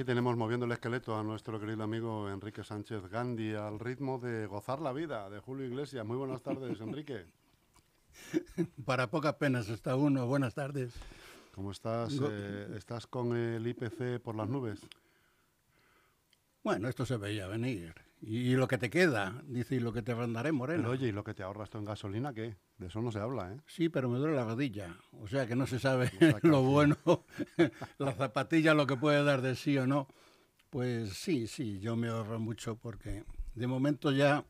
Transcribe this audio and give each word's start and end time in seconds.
aquí 0.00 0.06
tenemos 0.06 0.34
moviendo 0.34 0.64
el 0.64 0.72
esqueleto 0.72 1.14
a 1.18 1.22
nuestro 1.22 1.60
querido 1.60 1.82
amigo 1.82 2.30
Enrique 2.30 2.64
Sánchez 2.64 3.10
Gandhi 3.10 3.52
al 3.52 3.78
ritmo 3.78 4.18
de 4.18 4.46
Gozar 4.46 4.80
la 4.80 4.94
Vida 4.94 5.28
de 5.28 5.40
Julio 5.40 5.66
Iglesias. 5.66 6.06
Muy 6.06 6.16
buenas 6.16 6.40
tardes, 6.42 6.80
Enrique. 6.80 7.26
Para 8.86 9.10
pocas 9.10 9.34
penas 9.34 9.68
está 9.68 9.96
uno. 9.96 10.26
Buenas 10.26 10.54
tardes. 10.54 10.94
¿Cómo 11.54 11.70
estás? 11.70 12.18
Eh, 12.18 12.68
¿Estás 12.78 13.06
con 13.06 13.36
el 13.36 13.66
IPC 13.66 14.22
por 14.22 14.36
las 14.36 14.48
nubes? 14.48 14.80
Bueno, 16.64 16.88
esto 16.88 17.04
se 17.04 17.18
veía 17.18 17.46
venir. 17.46 17.94
Y, 18.22 18.54
lo 18.54 18.68
que 18.68 18.76
te 18.76 18.90
queda, 18.90 19.42
dice, 19.46 19.76
y 19.76 19.80
lo 19.80 19.94
que 19.94 20.02
te 20.02 20.14
rondaré, 20.14 20.52
Moreno. 20.52 20.82
Pero 20.82 20.92
oye, 20.92 21.08
¿y 21.08 21.12
lo 21.12 21.24
que 21.24 21.32
te 21.32 21.42
ahorras 21.42 21.70
tú 21.70 21.78
en 21.78 21.86
gasolina 21.86 22.34
qué? 22.34 22.56
De 22.76 22.88
eso 22.88 23.00
no 23.00 23.10
se 23.10 23.18
habla, 23.18 23.52
¿eh? 23.52 23.56
Sí, 23.66 23.88
pero 23.88 24.10
me 24.10 24.18
duele 24.18 24.36
la 24.36 24.44
rodilla. 24.44 24.94
O 25.12 25.26
sea 25.26 25.46
que 25.46 25.56
no 25.56 25.66
se 25.66 25.78
sabe 25.78 26.10
que 26.10 26.34
lo 26.42 26.62
bueno, 26.62 26.96
la 27.98 28.12
zapatilla, 28.12 28.74
lo 28.74 28.86
que 28.86 28.96
puede 28.96 29.24
dar 29.24 29.40
de 29.40 29.56
sí 29.56 29.78
o 29.78 29.86
no. 29.86 30.06
Pues 30.68 31.14
sí, 31.14 31.46
sí, 31.46 31.80
yo 31.80 31.96
me 31.96 32.08
ahorro 32.08 32.38
mucho 32.38 32.76
porque 32.76 33.24
de 33.54 33.66
momento 33.66 34.12
ya 34.12 34.44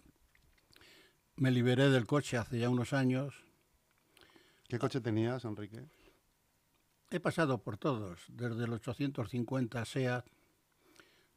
me 1.37 1.51
liberé 1.51 1.91
del 1.91 2.07
coche 2.07 2.37
hace 2.37 2.59
ya 2.59 2.69
unos 2.69 2.93
años. 2.93 3.35
¿Qué 4.69 4.79
coche 4.79 5.01
tenías, 5.01 5.45
Enrique? 5.45 5.87
He 7.11 7.19
pasado 7.19 7.63
por 7.63 7.77
todos, 7.77 8.25
desde 8.29 8.65
el 8.65 8.73
850 8.73 9.85
SEAT, 9.85 10.27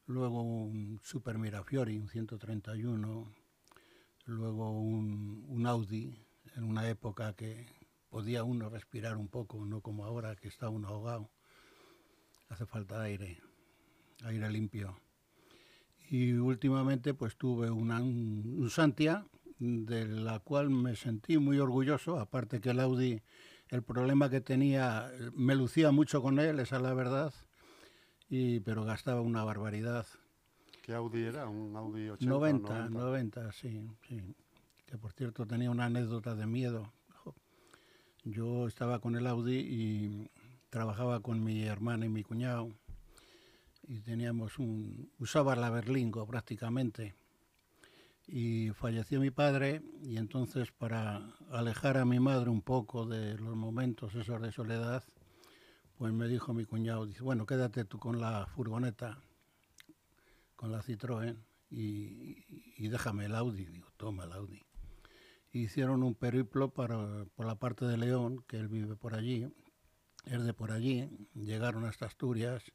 luego 0.06 0.42
un 0.42 1.00
Super 1.04 1.38
Mirafiori, 1.38 1.98
un 1.98 2.10
131, 2.10 3.34
luego 4.26 4.72
un, 4.72 5.46
un 5.48 5.68
Audi, 5.68 6.14
en 6.56 6.64
una 6.64 6.88
época 6.90 7.34
que 7.34 7.68
podía 8.10 8.44
uno 8.44 8.70
respirar 8.70 9.18
un 9.18 9.28
poco, 9.28 9.66
no 9.66 9.82
como 9.82 10.06
ahora 10.06 10.36
que 10.36 10.48
está 10.48 10.70
uno 10.70 10.88
ahogado. 10.88 11.30
Hace 12.50 12.66
falta 12.66 13.02
aire, 13.02 13.42
aire 14.24 14.50
limpio. 14.50 15.00
Y 16.10 16.34
últimamente 16.34 17.14
pues 17.14 17.36
tuve 17.38 17.72
una, 17.72 18.02
un, 18.02 18.58
un 18.60 18.70
Santia, 18.70 19.26
de 19.58 20.06
la 20.06 20.40
cual 20.40 20.70
me 20.70 20.96
sentí 20.96 21.38
muy 21.38 21.58
orgulloso, 21.58 22.20
aparte 22.20 22.60
que 22.60 22.72
el 22.72 22.80
Audi 22.80 23.22
el 23.74 23.82
problema 23.82 24.30
que 24.30 24.40
tenía, 24.40 25.12
me 25.34 25.56
lucía 25.56 25.92
mucho 25.92 26.22
con 26.22 26.38
él, 26.38 26.60
esa 26.60 26.76
es 26.76 26.82
la 26.84 26.94
verdad, 26.94 27.34
y, 28.34 28.60
pero 28.62 28.84
gastaba 28.84 29.22
una 29.22 29.44
barbaridad. 29.44 30.08
¿Qué 30.82 30.94
Audi 30.96 31.22
era? 31.24 31.48
¿Un 31.48 31.76
Audi 31.76 32.10
80? 32.10 32.26
o 32.26 32.40
90, 32.40 32.90
90, 32.90 33.52
sí, 33.52 33.88
sí. 34.08 34.22
Que 34.88 34.98
por 34.98 35.14
cierto 35.14 35.46
tenía 35.46 35.70
una 35.70 35.86
anécdota 35.86 36.34
de 36.36 36.48
miedo. 36.48 36.92
Yo 38.24 38.68
estaba 38.68 39.00
con 39.00 39.16
el 39.16 39.28
Audi 39.28 39.60
y 39.60 40.30
trabajaba 40.72 41.20
con 41.20 41.44
mi 41.44 41.64
hermana 41.64 42.06
y 42.06 42.10
mi 42.10 42.24
cuñado 42.24 42.70
y 43.88 44.00
teníamos 44.00 44.58
un... 44.58 45.12
usaba 45.20 45.56
la 45.56 45.70
Berlingo 45.70 46.26
prácticamente. 46.26 47.14
Y 48.26 48.70
falleció 48.72 49.20
mi 49.20 49.30
padre 49.30 49.84
y 50.02 50.18
entonces 50.18 50.72
para 50.72 51.22
alejar 51.52 51.98
a 51.98 52.06
mi 52.06 52.20
madre 52.20 52.50
un 52.50 52.62
poco 52.62 53.06
de 53.06 53.38
los 53.38 53.56
momentos 53.56 54.16
esos 54.16 54.42
de 54.42 54.52
soledad, 54.52 55.04
pues 56.04 56.12
me 56.12 56.28
dijo 56.28 56.54
mi 56.54 56.66
cuñado, 56.66 57.06
dice, 57.06 57.24
bueno, 57.24 57.46
quédate 57.46 57.86
tú 57.86 57.98
con 57.98 58.20
la 58.20 58.46
furgoneta, 58.48 59.22
con 60.58 60.70
la 60.70 60.82
Citroën 60.82 61.38
y, 61.70 62.90
déjame 62.90 63.24
el 63.24 63.36
Audi. 63.36 63.64
Digo, 63.64 63.88
toma 63.96 64.26
el 64.26 64.34
Audi. 64.34 64.62
Hicieron 65.54 66.04
un 66.04 66.14
periplo 66.14 66.74
para, 66.74 67.24
por 67.36 67.46
la 67.46 67.56
parte 67.56 67.86
de 67.86 67.96
León, 67.96 68.44
que 68.50 68.58
él 68.58 68.68
vive 68.68 68.98
por 68.98 69.16
allí, 69.16 69.48
es 70.26 70.44
de 70.44 70.54
por 70.54 70.74
allí, 70.74 71.10
llegaron 71.36 71.86
hasta 71.86 72.06
Asturias 72.06 72.66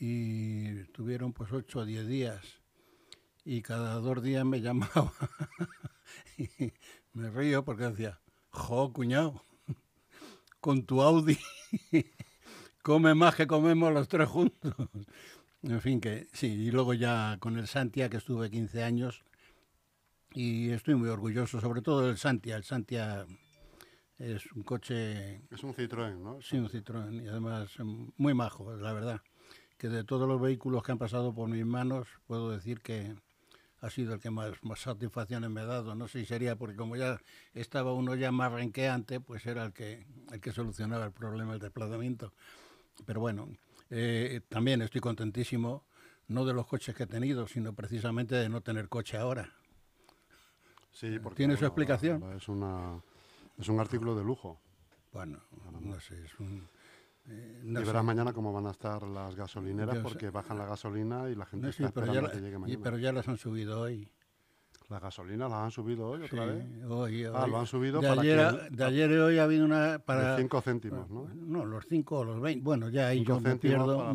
y 0.00 0.68
estuvieron 0.78 1.34
pues 1.34 1.52
ocho 1.52 1.80
o 1.80 1.84
diez 1.84 2.06
días 2.06 2.62
y 3.44 3.60
cada 3.60 3.96
dos 3.96 4.22
días 4.22 4.46
me 4.46 4.60
llamaba 4.62 5.12
y 6.38 6.72
me 7.12 7.28
río 7.28 7.62
porque 7.62 7.90
decía, 7.90 8.22
jo, 8.48 8.90
cuñado, 8.90 9.44
con 10.62 10.86
tu 10.86 11.02
Audi 11.02 11.36
come 12.82 13.14
más 13.14 13.34
que 13.34 13.48
comemos 13.48 13.92
los 13.92 14.06
tres 14.06 14.28
juntos. 14.28 14.74
En 15.62 15.80
fin, 15.80 16.00
que 16.00 16.28
sí, 16.32 16.46
y 16.46 16.70
luego 16.70 16.94
ya 16.94 17.36
con 17.40 17.58
el 17.58 17.66
Santia, 17.66 18.08
que 18.08 18.16
estuve 18.16 18.48
15 18.48 18.82
años, 18.82 19.22
y 20.32 20.70
estoy 20.70 20.94
muy 20.94 21.08
orgulloso, 21.08 21.60
sobre 21.60 21.82
todo 21.82 22.06
del 22.06 22.16
Santia. 22.16 22.56
El 22.56 22.64
Santia 22.64 23.26
es 24.18 24.50
un 24.52 24.62
coche, 24.62 25.42
Es 25.50 25.64
un 25.64 25.74
Citroën, 25.74 26.16
¿no? 26.16 26.40
sí, 26.40 26.56
un 26.56 26.68
Citroën, 26.68 27.24
y 27.24 27.28
además 27.28 27.78
mm, 27.78 28.10
muy 28.16 28.32
majo, 28.32 28.74
la 28.76 28.92
verdad. 28.92 29.20
Que 29.78 29.88
de 29.88 30.04
todos 30.04 30.28
los 30.28 30.40
vehículos 30.40 30.84
que 30.84 30.92
han 30.92 30.98
pasado 30.98 31.34
por 31.34 31.48
mis 31.48 31.66
manos, 31.66 32.06
puedo 32.26 32.50
decir 32.50 32.80
que 32.80 33.16
ha 33.82 33.90
sido 33.90 34.14
el 34.14 34.20
que 34.20 34.30
más, 34.30 34.52
más 34.62 34.80
satisfacciones 34.80 35.50
me 35.50 35.60
ha 35.60 35.66
dado. 35.66 35.94
No 35.96 36.06
sé 36.06 36.20
si 36.20 36.26
sería 36.26 36.56
porque 36.56 36.76
como 36.76 36.96
ya 36.96 37.20
estaba 37.52 37.92
uno 37.92 38.14
ya 38.14 38.30
más 38.30 38.52
renqueante, 38.52 39.20
pues 39.20 39.44
era 39.44 39.64
el 39.64 39.72
que, 39.72 40.06
el 40.30 40.40
que 40.40 40.52
solucionaba 40.52 41.04
el 41.04 41.12
problema 41.12 41.52
del 41.52 41.60
desplazamiento. 41.60 42.32
Pero 43.04 43.20
bueno, 43.20 43.48
eh, 43.90 44.40
también 44.48 44.82
estoy 44.82 45.00
contentísimo, 45.00 45.84
no 46.28 46.44
de 46.44 46.54
los 46.54 46.66
coches 46.66 46.94
que 46.94 47.02
he 47.02 47.06
tenido, 47.08 47.48
sino 47.48 47.74
precisamente 47.74 48.36
de 48.36 48.48
no 48.48 48.60
tener 48.60 48.88
coche 48.88 49.16
ahora. 49.16 49.52
Sí, 50.92 51.18
porque, 51.18 51.38
¿Tiene 51.38 51.56
su 51.56 51.66
explicación? 51.66 52.22
Es, 52.36 52.48
una, 52.48 53.02
es 53.58 53.68
un 53.68 53.80
artículo 53.80 54.14
de 54.14 54.22
lujo. 54.22 54.60
Bueno, 55.12 55.40
no 55.80 56.00
sé, 56.00 56.24
es 56.24 56.38
un... 56.38 56.68
eh, 57.28 57.60
no 57.64 57.80
y 57.80 57.82
sé. 57.82 57.86
verás 57.88 58.04
mañana 58.04 58.32
cómo 58.32 58.52
van 58.52 58.66
a 58.66 58.70
estar 58.70 59.02
las 59.04 59.34
gasolineras 59.36 59.94
Yo 59.94 60.00
sé. 60.00 60.08
porque 60.08 60.30
bajan 60.30 60.58
la 60.58 60.66
gasolina 60.66 61.28
y 61.30 61.34
la 61.34 61.46
gente 61.46 61.66
No, 61.66 61.72
sí, 61.72 61.84
está 61.84 62.00
esperando 62.00 62.22
la- 62.22 62.30
que 62.32 62.40
llegue 62.40 62.56
y- 62.56 62.58
mañana. 62.58 62.80
pero 62.82 62.98
ya 62.98 63.12
las 63.12 63.28
han 63.28 63.36
subido 63.38 63.80
hoy. 63.80 64.10
¿Las 64.88 65.00
gasolinas 65.00 65.48
las 65.50 65.60
han 65.60 65.70
subido 65.70 66.06
hoy 66.08 66.22
otra 66.24 66.44
Sí, 66.44 66.50
vez? 66.50 66.84
hoy, 66.86 67.24
Ah, 67.32 67.46
lo 67.46 67.58
han 67.60 67.66
subido 67.66 68.00
de 68.00 68.08
para 68.08 68.20
ayer, 68.20 68.50
que 68.70 68.76
de 68.76 68.84
ayer 68.84 69.10
y 69.10 69.14
hoy 69.14 69.38
ha 69.38 69.44
habido 69.44 69.64
una 69.64 70.00
para 70.04 70.36
De 70.36 70.42
5 70.42 70.60
céntimos, 70.60 71.08
¿no? 71.08 71.28
no 71.32 71.64
los 71.64 71.86
5 71.88 72.18
o 72.18 72.24
los 72.24 72.40
20 72.40 72.62
bueno 72.62 72.88
ya 72.90 73.08
ahí 73.08 73.24
yo 73.24 73.40
me 73.40 73.56
pierdo 73.56 74.12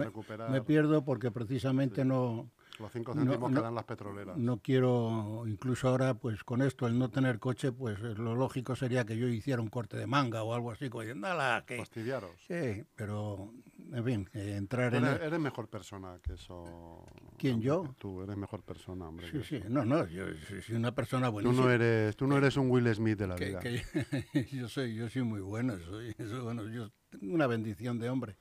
me 0.49 0.61
pierdo 0.61 1.03
porque 1.03 1.31
precisamente 1.31 2.05
no 2.05 2.51
Los 2.79 2.91
5 2.91 3.15
No, 3.15 3.21
céntimos 3.21 3.49
que 3.49 3.55
no, 3.55 3.61
dan 3.61 3.73
las 3.75 3.85
petroleras. 3.85 4.37
no 4.37 4.57
quiero 4.61 5.45
incluso 5.47 5.87
ahora 5.89 6.13
pues 6.13 6.43
con 6.43 6.61
esto 6.61 6.85
el 6.87 6.99
no 6.99 7.09
tener 7.09 7.39
coche 7.39 7.71
pues 7.71 7.97
eh, 7.99 8.13
lo 8.15 8.35
lógico 8.35 8.75
sería 8.75 9.03
que 9.05 9.17
yo 9.17 9.27
hiciera 9.27 9.61
un 9.61 9.69
corte 9.69 9.97
de 9.97 10.05
manga 10.05 10.43
o 10.43 10.53
algo 10.53 10.71
así 10.71 10.89
como 10.89 11.01
diciendo 11.01 11.27
"Ala, 11.27 11.63
que 11.65 11.77
Fastidiaros. 11.77 12.31
sí 12.47 12.83
pero 12.95 13.51
en 13.91 14.03
fin 14.05 14.29
eh, 14.33 14.55
entrar 14.57 14.91
Tú 14.91 14.97
en 14.97 15.05
eres, 15.05 15.19
el- 15.21 15.27
eres 15.27 15.39
mejor 15.39 15.67
persona 15.69 16.19
que 16.21 16.33
eso. 16.33 17.03
¿Quién, 17.37 17.61
yo? 17.61 17.83
que 17.83 17.89
Tú 17.97 18.21
eres 18.21 18.37
mejor 18.37 18.61
persona, 18.63 19.07
hombre. 19.07 19.25
sí 19.31 19.37
que 19.39 19.43
sí 19.43 19.61
no 19.69 19.83
no 19.85 20.05
yo 20.07 20.25
soy 20.47 20.61
soy 20.61 20.75
una 20.75 20.93
persona 20.93 21.27
Tú 21.27 21.33
buenísima 21.33 21.65
no 21.65 21.71
eres, 21.71 22.15
tú 22.15 22.27
no 22.27 22.37
eres 22.37 22.57
un 22.57 22.69
Will 22.69 22.93
Smith 22.93 23.17
de 23.17 23.27
la 23.27 23.35
que, 23.35 23.45
vida. 23.47 23.59
que 23.59 24.45
yo 24.51 24.67
soy 24.69 24.93
yo 24.95 25.09
soy 25.09 25.23
muy 25.23 25.41
bueno 25.41 25.77
soy 25.79 26.13
eso, 26.17 26.43
bueno 26.43 26.67
yo 26.69 26.89
una 27.21 27.47
bendición 27.47 27.97
de 27.99 28.09
hombre 28.09 28.37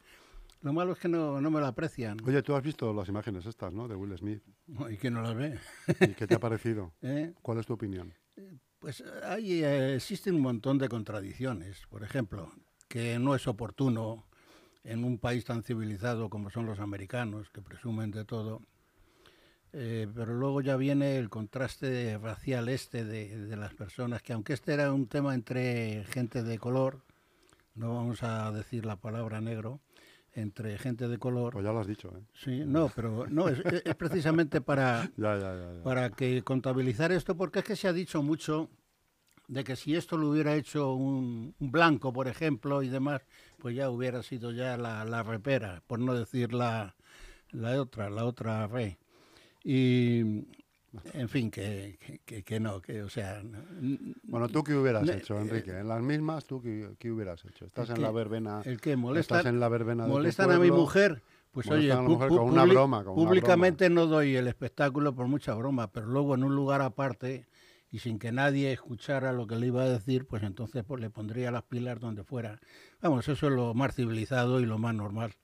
lo 0.67 0.73
malo 0.73 0.95
es 0.95 0.99
que 0.99 1.07
no, 1.07 1.41
no 1.41 1.49
me 1.49 1.61
lo 1.61 1.67
aprecian 1.67 2.19
Oye, 2.27 2.43
tú 2.43 2.57
has 2.57 2.63
visto 2.63 2.93
las 2.93 3.09
imágenes 3.09 3.47
estas, 3.47 3.73
¿no? 3.73 3.87
De 3.87 3.95
Will 3.95 4.19
Smith. 4.19 4.43
y 4.91 4.97
que 4.97 5.13
no 5.13 5.23
las 5.23 5.37
ve 5.37 5.61
¿Y 6.01 6.09
qué 6.15 6.27
te 6.27 6.35
ha 6.35 6.41
parecido? 6.41 6.93
¿eh? 7.03 7.33
¿Cuál 7.41 7.59
es 7.59 7.67
tu 7.67 7.75
opinión? 7.75 8.13
Pues 8.81 9.05
ahí 9.25 9.63
eh, 9.63 9.95
existen 9.95 10.35
un 10.35 10.41
montón 10.41 10.79
de 10.79 10.89
contradicciones. 10.89 11.87
Por 11.89 12.03
ejemplo, 12.03 12.51
que 12.89 13.17
no 13.21 13.37
es 13.37 13.47
oportuno 13.47 14.27
en 14.83 15.05
un 15.05 15.19
país 15.19 15.45
tan 15.45 15.63
civilizado 15.63 16.29
como 16.31 16.51
son 16.51 16.67
los 16.67 16.81
americanos, 16.81 17.49
que 17.51 17.63
presumen 17.63 18.11
de 18.11 18.25
todo. 18.25 18.61
Eh, 19.73 20.09
pero 20.17 20.35
luego 20.35 20.63
ya 20.63 20.77
viene 20.77 21.17
el 21.17 21.31
contraste 21.31 22.19
racial 22.19 22.69
este 22.69 23.05
de, 23.05 23.39
de 23.39 23.57
las 23.57 23.73
personas, 23.75 24.21
que 24.21 24.33
aunque 24.33 24.55
este 24.55 24.75
era 24.75 24.93
un 24.93 25.07
tema 25.07 25.33
entre 25.33 26.05
gente 26.07 26.43
de 26.43 26.59
color, 26.59 27.05
no 27.77 27.95
vamos 27.95 28.25
a 28.25 28.51
decir 28.51 28.85
la 28.85 28.97
palabra 28.97 29.41
negro, 29.41 29.81
entre 30.37 30.79
gente 30.79 31.09
de 31.09 31.19
color. 31.19 31.55
Pues 31.55 31.65
ya 31.65 31.73
lo 31.73 31.81
has 31.81 31.87
dicho, 31.87 32.09
¿eh? 32.17 32.23
Sí, 32.35 32.63
no, 32.65 32.91
pero 32.95 33.27
no, 33.29 33.49
es, 33.49 33.59
es 33.85 33.95
precisamente 33.97 34.61
para, 34.61 35.11
Ya, 35.17 35.37
ya, 35.37 35.57
ya. 35.57 35.73
ya. 35.73 35.83
para 35.83 36.11
que 36.11 36.43
contabilizar 36.43 37.11
esto, 37.11 37.37
porque 37.37 37.61
es 37.61 37.65
que 37.65 37.75
se 37.77 37.89
ha 37.89 37.93
dicho 37.93 38.23
mucho 38.23 38.69
de 39.49 39.65
que 39.65 39.77
si 39.77 39.97
esto 39.97 40.17
lo 40.17 40.29
hubiera 40.31 40.55
hecho 40.55 40.93
un, 40.93 41.55
un 41.59 41.73
blanco, 41.73 42.13
por 42.13 42.29
ejemplo, 42.29 42.83
y 42.83 42.89
demás, 42.89 43.23
pues 43.59 43.75
ya 43.75 43.89
hubiera 43.91 44.23
sido 44.23 44.53
ya 44.53 44.77
la, 44.77 45.05
la 45.05 45.23
repera, 45.23 45.83
por 45.87 45.99
no 46.01 46.15
decir 46.15 46.53
la, 46.53 46.97
la 47.51 47.81
otra, 47.81 48.11
la 48.11 48.25
otra 48.27 48.67
re. 48.67 48.99
Y, 49.65 50.45
en 51.15 51.29
fin, 51.29 51.51
que, 51.51 51.99
que- 52.45 52.61
no, 52.61 52.81
que, 52.81 53.03
o 53.03 53.09
sea, 53.09 53.43
Bueno, 54.25 54.49
¿tú 54.49 54.63
qué 54.65 54.75
hubieras 54.75 55.09
hecho, 55.09 55.39
Enrique? 55.39 55.71
En 55.79 55.89
las 55.89 56.03
mismas, 56.03 56.45
¿tú 56.47 56.61
qué, 56.63 56.95
qué 56.99 57.11
hubieras 57.11 57.45
hecho? 57.45 57.65
¿Estás 57.67 57.91
¿El 57.91 57.97
en 57.97 58.03
la 58.03 58.11
verbena? 58.11 58.63
el 58.65 58.81
que 58.81 58.97
molesta, 58.97 59.37
¿Estás 59.39 59.53
en 59.53 59.61
la 59.61 59.69
verbena 59.69 60.07
molestan 60.07 60.51
a 60.53 60.59
mi 60.59 60.71
mujer, 60.71 61.23
pues 61.53 61.67
oye, 61.69 61.77
Molestan 61.89 61.99
a 61.99 62.03
la 62.03 62.09
mujer 62.09 62.29
con 62.29 62.39
una 62.51 62.65
broma, 62.65 63.05
con 63.05 63.15
una 63.19 63.27
públicamente 63.29 63.89
no 63.91 64.07
doy 64.07 64.37
el 64.37 64.47
espectáculo 64.49 65.15
por 65.15 65.27
mucha 65.29 65.55
broma, 65.55 65.91
pero 65.93 66.07
luego 66.07 66.35
en 66.35 66.45
un 66.45 66.55
lugar 66.55 66.83
aparte 66.83 67.47
y 67.91 68.01
sin 68.01 68.19
que 68.19 68.33
nadie 68.33 68.73
escuchara 68.73 69.33
lo 69.33 69.47
que 69.47 69.57
le 69.57 69.69
iba 69.69 69.83
a 69.83 69.89
decir, 69.89 70.27
pues 70.27 70.43
entonces 70.43 70.85
pues 70.85 71.01
le 71.01 71.09
pondría 71.09 71.51
las 71.51 71.63
pilas 71.63 71.99
donde 72.01 72.25
fuera. 72.25 72.61
Vamos, 73.01 73.27
eso 73.29 73.47
es 73.47 73.53
lo 73.53 73.73
más 73.75 73.95
civilizado 73.95 74.61
y 74.61 74.67
lo 74.67 74.77
más 74.79 74.95
normal, 74.95 75.35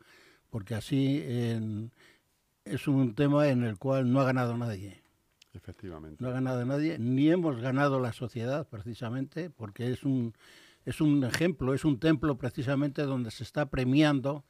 porque 0.50 0.74
así 0.74 1.22
en- 1.24 1.92
es 2.64 2.86
un 2.88 3.14
tema 3.14 3.48
en 3.48 3.62
el 3.64 3.78
cual 3.78 4.12
no 4.12 4.20
ha 4.20 4.24
ganado 4.24 4.56
nadie. 4.56 5.01
Efectivamente. 5.54 6.22
No 6.22 6.30
ha 6.30 6.32
ganado 6.32 6.64
nadie, 6.64 6.98
ni 6.98 7.30
hemos 7.30 7.60
ganado 7.60 8.00
la 8.00 8.12
sociedad 8.12 8.66
precisamente, 8.68 9.50
porque 9.50 9.90
es 9.90 10.02
un, 10.02 10.34
es 10.86 11.00
un 11.00 11.22
ejemplo, 11.24 11.74
es 11.74 11.84
un 11.84 11.98
templo 11.98 12.38
precisamente 12.38 13.02
donde 13.02 13.30
se 13.30 13.42
está 13.42 13.66
premiando 13.66 14.44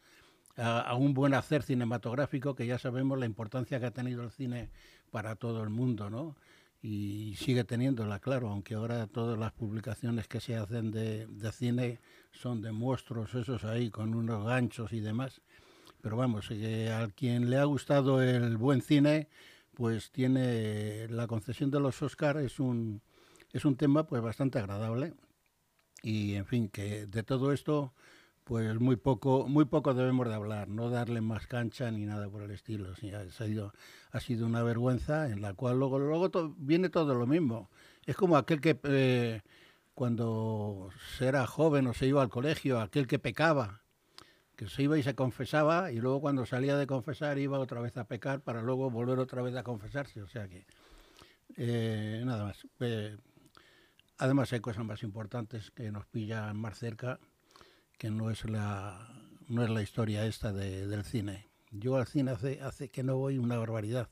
a, 0.56 0.94
un 0.94 1.14
buen 1.14 1.34
hacer 1.34 1.62
cinematográfico, 1.62 2.54
que 2.54 2.66
ya 2.66 2.78
sabemos 2.78 3.18
la 3.18 3.26
importancia 3.26 3.80
que 3.80 3.86
ha 3.86 3.90
tenido 3.90 4.22
el 4.22 4.30
cine 4.30 4.70
para 5.10 5.34
todo 5.34 5.62
el 5.62 5.70
mundo, 5.70 6.10
¿no? 6.10 6.36
Y 6.82 7.34
sigue 7.36 7.64
teniéndola, 7.64 8.18
claro, 8.18 8.48
aunque 8.48 8.74
ahora 8.74 9.06
todas 9.06 9.38
las 9.38 9.52
publicaciones 9.52 10.26
que 10.28 10.40
se 10.40 10.56
hacen 10.56 10.90
de, 10.90 11.26
de 11.26 11.52
cine 11.52 12.00
son 12.32 12.60
de 12.60 12.72
monstruos 12.72 13.34
esos 13.34 13.64
ahí 13.64 13.90
con 13.90 14.14
unos 14.14 14.44
ganchos 14.44 14.92
y 14.92 15.00
demás. 15.00 15.40
Pero 16.00 16.16
vamos, 16.16 16.48
que 16.48 16.90
a 16.90 17.08
quien 17.08 17.48
le 17.48 17.56
ha 17.56 17.64
gustado 17.64 18.20
el 18.20 18.56
buen 18.56 18.82
cine, 18.82 19.28
pues 19.74 20.10
tiene 20.10 21.08
la 21.08 21.26
concesión 21.26 21.70
de 21.70 21.80
los 21.80 22.02
Oscars 22.02 22.40
es 22.40 22.60
un 22.60 23.02
es 23.52 23.64
un 23.64 23.76
tema 23.76 24.06
pues 24.06 24.22
bastante 24.22 24.58
agradable. 24.58 25.14
Y 26.02 26.34
en 26.34 26.46
fin 26.46 26.68
que 26.68 27.06
de 27.06 27.22
todo 27.22 27.52
esto 27.52 27.92
pues 28.44 28.78
muy 28.80 28.96
poco 28.96 29.46
muy 29.48 29.64
poco 29.66 29.94
debemos 29.94 30.28
de 30.28 30.34
hablar 30.34 30.68
no 30.68 30.90
darle 30.90 31.20
más 31.20 31.46
cancha 31.46 31.90
ni 31.90 32.06
nada 32.06 32.28
por 32.28 32.42
el 32.42 32.50
estilo. 32.50 32.92
Ha 32.92 33.30
sido 33.30 33.72
ha 34.10 34.20
sido 34.20 34.46
una 34.46 34.62
vergüenza 34.62 35.28
en 35.28 35.42
la 35.42 35.54
cual 35.54 35.78
luego 35.78 35.98
luego 35.98 36.54
viene 36.58 36.88
todo 36.88 37.14
lo 37.14 37.26
mismo. 37.26 37.70
Es 38.06 38.16
como 38.16 38.36
aquel 38.36 38.60
que 38.60 38.78
eh, 38.84 39.42
cuando 39.94 40.90
se 41.16 41.26
era 41.26 41.46
joven 41.46 41.86
o 41.86 41.94
se 41.94 42.06
iba 42.06 42.22
al 42.22 42.30
colegio 42.30 42.80
aquel 42.80 43.06
que 43.06 43.18
pecaba 43.18 43.81
que 44.56 44.68
se 44.68 44.82
iba 44.82 44.98
y 44.98 45.02
se 45.02 45.14
confesaba 45.14 45.90
y 45.92 45.96
luego 45.98 46.20
cuando 46.20 46.44
salía 46.46 46.76
de 46.76 46.86
confesar 46.86 47.38
iba 47.38 47.58
otra 47.58 47.80
vez 47.80 47.96
a 47.96 48.04
pecar 48.06 48.40
para 48.40 48.62
luego 48.62 48.90
volver 48.90 49.18
otra 49.18 49.42
vez 49.42 49.54
a 49.56 49.62
confesarse. 49.62 50.22
O 50.22 50.28
sea 50.28 50.48
que 50.48 50.66
eh, 51.56 52.22
nada 52.24 52.44
más. 52.44 52.66
Eh, 52.80 53.16
además 54.18 54.52
hay 54.52 54.60
cosas 54.60 54.84
más 54.84 55.02
importantes 55.02 55.70
que 55.70 55.90
nos 55.90 56.06
pillan 56.06 56.56
más 56.56 56.78
cerca 56.78 57.18
que 57.98 58.10
no 58.10 58.30
es 58.30 58.44
la 58.48 59.08
no 59.48 59.62
es 59.64 59.70
la 59.70 59.82
historia 59.82 60.24
esta 60.26 60.52
de- 60.52 60.86
del 60.86 61.04
cine. 61.04 61.48
Yo 61.70 61.96
al 61.96 62.06
cine 62.06 62.30
hace 62.32 62.60
hace 62.60 62.88
que 62.90 63.02
no 63.02 63.16
voy 63.16 63.38
una 63.38 63.56
barbaridad 63.58 64.08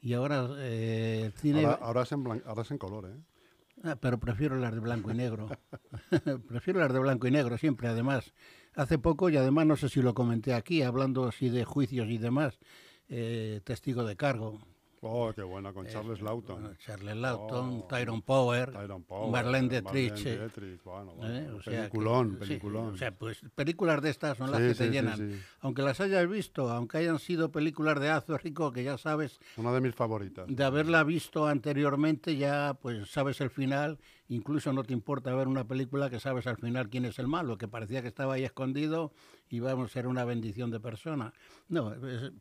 y 0.00 0.12
ahora 0.14 0.48
eh, 0.58 1.22
el 1.26 1.32
cine 1.32 1.64
Ahora, 1.64 1.78
ahora 1.84 2.02
es 2.02 2.12
en 2.12 2.26
ahora 2.46 2.62
es 2.62 2.70
en 2.70 2.78
color, 2.78 3.06
¿eh? 3.10 3.20
Ah, 3.82 3.96
pero 3.98 4.18
prefiero 4.20 4.56
las 4.56 4.74
de 4.74 4.80
blanco 4.80 5.10
y 5.10 5.14
negro. 5.14 5.48
prefiero 6.48 6.80
las 6.80 6.92
de 6.92 6.98
blanco 6.98 7.26
y 7.26 7.30
negro 7.30 7.56
siempre, 7.56 7.88
además. 7.88 8.34
Hace 8.74 8.98
poco, 8.98 9.28
y 9.30 9.36
además 9.36 9.66
no 9.66 9.76
sé 9.76 9.88
si 9.88 10.00
lo 10.00 10.14
comenté 10.14 10.54
aquí, 10.54 10.82
hablando 10.82 11.26
así 11.26 11.48
de 11.48 11.64
juicios 11.64 12.08
y 12.08 12.18
demás, 12.18 12.58
eh, 13.08 13.60
testigo 13.64 14.04
de 14.04 14.16
cargo. 14.16 14.58
Oh, 15.02 15.32
qué 15.34 15.42
buena, 15.42 15.72
con 15.72 15.86
Charles 15.86 16.20
Lawton. 16.20 16.60
Bueno, 16.60 16.76
Charles 16.76 17.16
Lawton, 17.16 17.80
Oh. 17.82 17.86
Tyrone 17.88 18.20
Power, 18.22 18.70
Tyron 18.70 19.02
Power, 19.02 19.30
Marlene 19.32 19.68
Dietrich. 19.70 20.26
eh, 20.26 20.36
Dietrich, 20.38 20.84
bueno, 20.84 21.14
bueno, 21.14 21.34
¿eh? 21.34 21.50
O 21.52 21.62
sea 21.62 21.72
que- 21.72 21.78
peliculón, 21.78 22.32
sí, 22.32 22.36
peliculón. 22.46 22.94
o 22.94 22.96
sea, 22.98 23.10
pues 23.10 23.40
películas 23.54 24.02
de 24.02 24.10
estas 24.10 24.36
son 24.36 24.50
las 24.50 24.60
Sí, 24.60 24.66
que 24.68 24.74
te 24.74 24.84
sí, 24.84 24.84
sí, 24.84 24.90
llenan. 24.90 25.40
Aunque 25.60 25.80
las 25.80 26.00
hayas 26.02 26.28
visto, 26.28 26.68
aunque 26.70 26.98
hayan 26.98 27.18
sido 27.18 27.50
películas 27.50 27.98
de 27.98 28.10
Azo 28.10 28.36
Rico, 28.36 28.72
que 28.72 28.84
ya 28.84 28.98
sabes 28.98 29.40
Una 29.56 29.72
de 29.72 29.80
mis 29.80 29.94
favoritas. 29.94 30.44
de 30.48 30.64
haberla 30.64 31.02
visto 31.02 31.46
anteriormente 31.46 32.36
ya 32.36 32.74
pues 32.80 33.10
sabes 33.10 33.40
el 33.40 33.48
final, 33.48 33.98
incluso 34.30 34.72
no 34.72 34.82
te 34.84 34.92
importa 34.94 35.34
ver 35.34 35.46
una 35.48 35.66
película 35.66 36.08
que 36.08 36.18
sabes 36.20 36.46
al 36.46 36.56
final 36.56 36.88
quién 36.88 37.04
es 37.04 37.18
el 37.18 37.28
malo, 37.28 37.58
que 37.58 37.68
parecía 37.68 38.00
que 38.00 38.08
estaba 38.08 38.34
ahí 38.34 38.44
escondido 38.44 39.12
y 39.48 39.60
vamos 39.60 39.90
a 39.90 39.92
ser 39.92 40.06
una 40.06 40.24
bendición 40.24 40.70
de 40.70 40.80
persona. 40.80 41.32
No, 41.68 41.92
es- 41.92 42.32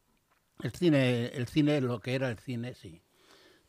el 0.61 0.71
cine, 0.71 1.27
el 1.27 1.47
cine 1.47 1.81
lo 1.81 1.99
que 1.99 2.15
era 2.15 2.29
el 2.29 2.37
cine, 2.37 2.73
sí. 2.73 3.01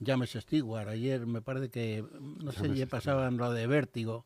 James 0.04 0.30
Stewart, 0.32 0.88
ayer 0.88 1.26
me 1.26 1.42
parece 1.42 1.68
que, 1.70 2.04
no 2.20 2.52
sé, 2.52 2.74
ya 2.74 2.86
pasaban 2.86 3.36
lo 3.36 3.52
de 3.52 3.66
Vértigo, 3.66 4.24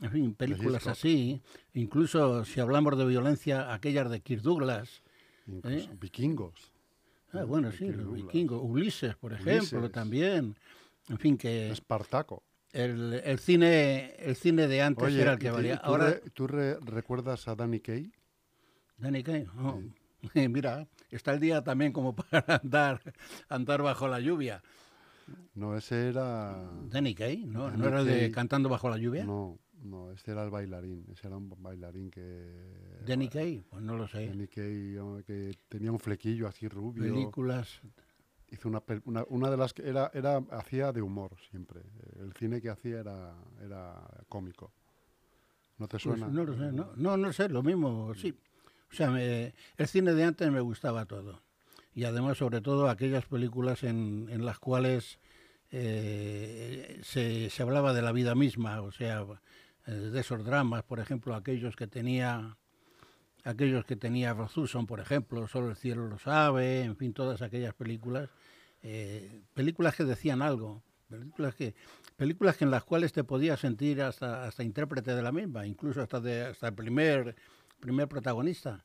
en 0.00 0.10
fin, 0.10 0.34
películas 0.34 0.86
así, 0.86 1.42
incluso 1.74 2.44
si 2.44 2.60
hablamos 2.60 2.96
de 2.96 3.04
violencia, 3.06 3.72
aquellas 3.74 4.10
de 4.10 4.20
Kirk 4.20 4.42
Douglas, 4.42 5.02
Incluso 5.46 5.90
¿eh? 5.92 5.96
Vikingos. 6.00 6.72
Ah, 7.32 7.44
bueno, 7.44 7.70
sí, 7.70 7.86
los 7.90 8.12
vikingos, 8.14 8.60
Ulises, 8.62 9.14
por 9.16 9.32
ejemplo, 9.34 9.78
Ulises. 9.78 9.92
también. 9.92 10.56
En 11.08 11.18
fin, 11.18 11.36
que 11.36 11.70
Espartaco. 11.70 12.42
El, 12.74 13.14
el 13.24 13.38
cine 13.38 14.14
el 14.18 14.36
cine 14.36 14.66
de 14.68 14.82
antes 14.82 15.04
Oye, 15.04 15.22
era 15.22 15.32
el 15.32 15.38
¿y 15.38 15.40
que 15.40 15.50
valía. 15.50 15.78
¿tú, 15.78 15.86
Ahora, 15.86 16.10
re- 16.10 16.30
¿tú 16.34 16.46
re- 16.46 16.78
recuerdas 16.80 17.48
a 17.48 17.54
Danny 17.54 17.80
Kaye? 17.80 18.10
Danny 18.98 19.22
Kaye, 19.22 19.46
oh, 19.58 19.80
mira, 20.48 20.86
está 21.10 21.32
el 21.34 21.40
día 21.40 21.62
también 21.62 21.92
como 21.92 22.14
para 22.16 22.60
andar 22.62 23.00
andar 23.48 23.82
bajo 23.82 24.08
la 24.08 24.20
lluvia. 24.20 24.62
No, 25.54 25.76
ese 25.76 26.08
era... 26.08 26.60
Danny 26.90 27.14
Kaye, 27.14 27.46
¿no? 27.46 27.64
Danny 27.64 27.78
¿No 27.78 27.88
era 27.88 28.04
de. 28.04 28.30
Cantando 28.30 28.68
bajo 28.68 28.90
la 28.90 28.98
lluvia? 28.98 29.24
No, 29.24 29.58
no, 29.82 30.10
ese 30.10 30.32
era 30.32 30.44
el 30.44 30.50
bailarín. 30.50 31.06
Ese 31.12 31.28
era 31.28 31.36
un 31.36 31.48
bailarín 31.62 32.10
que... 32.10 32.50
Danny 33.06 33.28
Kaye, 33.28 33.62
pues 33.70 33.82
no 33.82 33.96
lo 33.96 34.08
sé. 34.08 34.26
Danny 34.26 34.48
Kaye, 34.48 34.98
que 35.26 35.52
tenía 35.68 35.92
un 35.92 36.00
flequillo 36.00 36.48
así 36.48 36.68
rubio. 36.68 37.02
Películas, 37.04 37.80
Hizo 38.54 38.68
una, 38.68 38.82
una, 39.04 39.24
una 39.28 39.50
de 39.50 39.56
las 39.56 39.74
que 39.74 39.88
era, 39.88 40.10
era, 40.14 40.36
hacía 40.52 40.92
de 40.92 41.02
humor 41.02 41.32
siempre. 41.50 41.80
El 42.20 42.32
cine 42.34 42.60
que 42.60 42.70
hacía 42.70 43.00
era, 43.00 43.34
era 43.60 43.94
cómico. 44.28 44.72
¿No 45.78 45.88
te 45.88 45.98
pues 45.98 46.02
suena? 46.20 46.28
no 46.28 46.44
lo 46.44 46.56
sé, 46.56 46.70
no, 46.72 46.92
no, 46.94 47.16
no 47.16 47.32
sé, 47.32 47.48
lo 47.48 47.62
mismo, 47.62 48.14
sí. 48.14 48.32
O 48.92 48.94
sea, 48.94 49.10
me- 49.10 49.52
el 49.76 49.88
cine 49.88 50.14
de 50.14 50.22
antes 50.22 50.50
me 50.52 50.60
gustaba 50.60 51.04
todo. 51.04 51.42
Y 51.94 52.04
además, 52.04 52.38
sobre 52.38 52.60
todo, 52.60 52.88
aquellas 52.88 53.24
películas 53.26 53.82
en, 53.82 54.28
en 54.30 54.44
las 54.44 54.58
cuales 54.60 55.18
eh, 55.72 57.00
se, 57.02 57.50
se 57.50 57.62
hablaba 57.62 57.92
de 57.92 58.02
la 58.02 58.12
vida 58.12 58.34
misma, 58.36 58.80
o 58.82 58.92
sea, 58.92 59.24
eh, 59.86 59.90
de 59.92 60.20
esos 60.20 60.44
dramas, 60.44 60.84
por 60.84 61.00
ejemplo, 61.00 61.34
aquellos 61.34 61.74
que 61.74 61.88
tenía 61.88 62.56
aquellos 63.44 63.84
que 63.84 63.96
tenía 63.96 64.32
Rothusson, 64.34 64.86
por 64.86 65.00
ejemplo, 65.00 65.46
Solo 65.48 65.70
el 65.70 65.76
cielo 65.76 66.06
lo 66.08 66.18
sabe, 66.18 66.82
en 66.82 66.96
fin, 66.96 67.12
todas 67.12 67.42
aquellas 67.42 67.74
películas, 67.74 68.30
eh, 68.82 69.42
películas 69.54 69.94
que 69.94 70.04
decían 70.04 70.42
algo, 70.42 70.82
películas 71.08 71.54
que 71.54 71.74
películas 72.16 72.56
que 72.56 72.64
en 72.64 72.70
las 72.70 72.84
cuales 72.84 73.12
te 73.12 73.24
podías 73.24 73.60
sentir 73.60 74.00
hasta 74.02 74.44
hasta 74.46 74.62
intérprete 74.64 75.14
de 75.14 75.22
la 75.22 75.32
misma, 75.32 75.66
incluso 75.66 76.00
hasta 76.02 76.20
de 76.20 76.46
hasta 76.46 76.68
el 76.68 76.74
primer 76.74 77.36
primer 77.80 78.08
protagonista. 78.08 78.84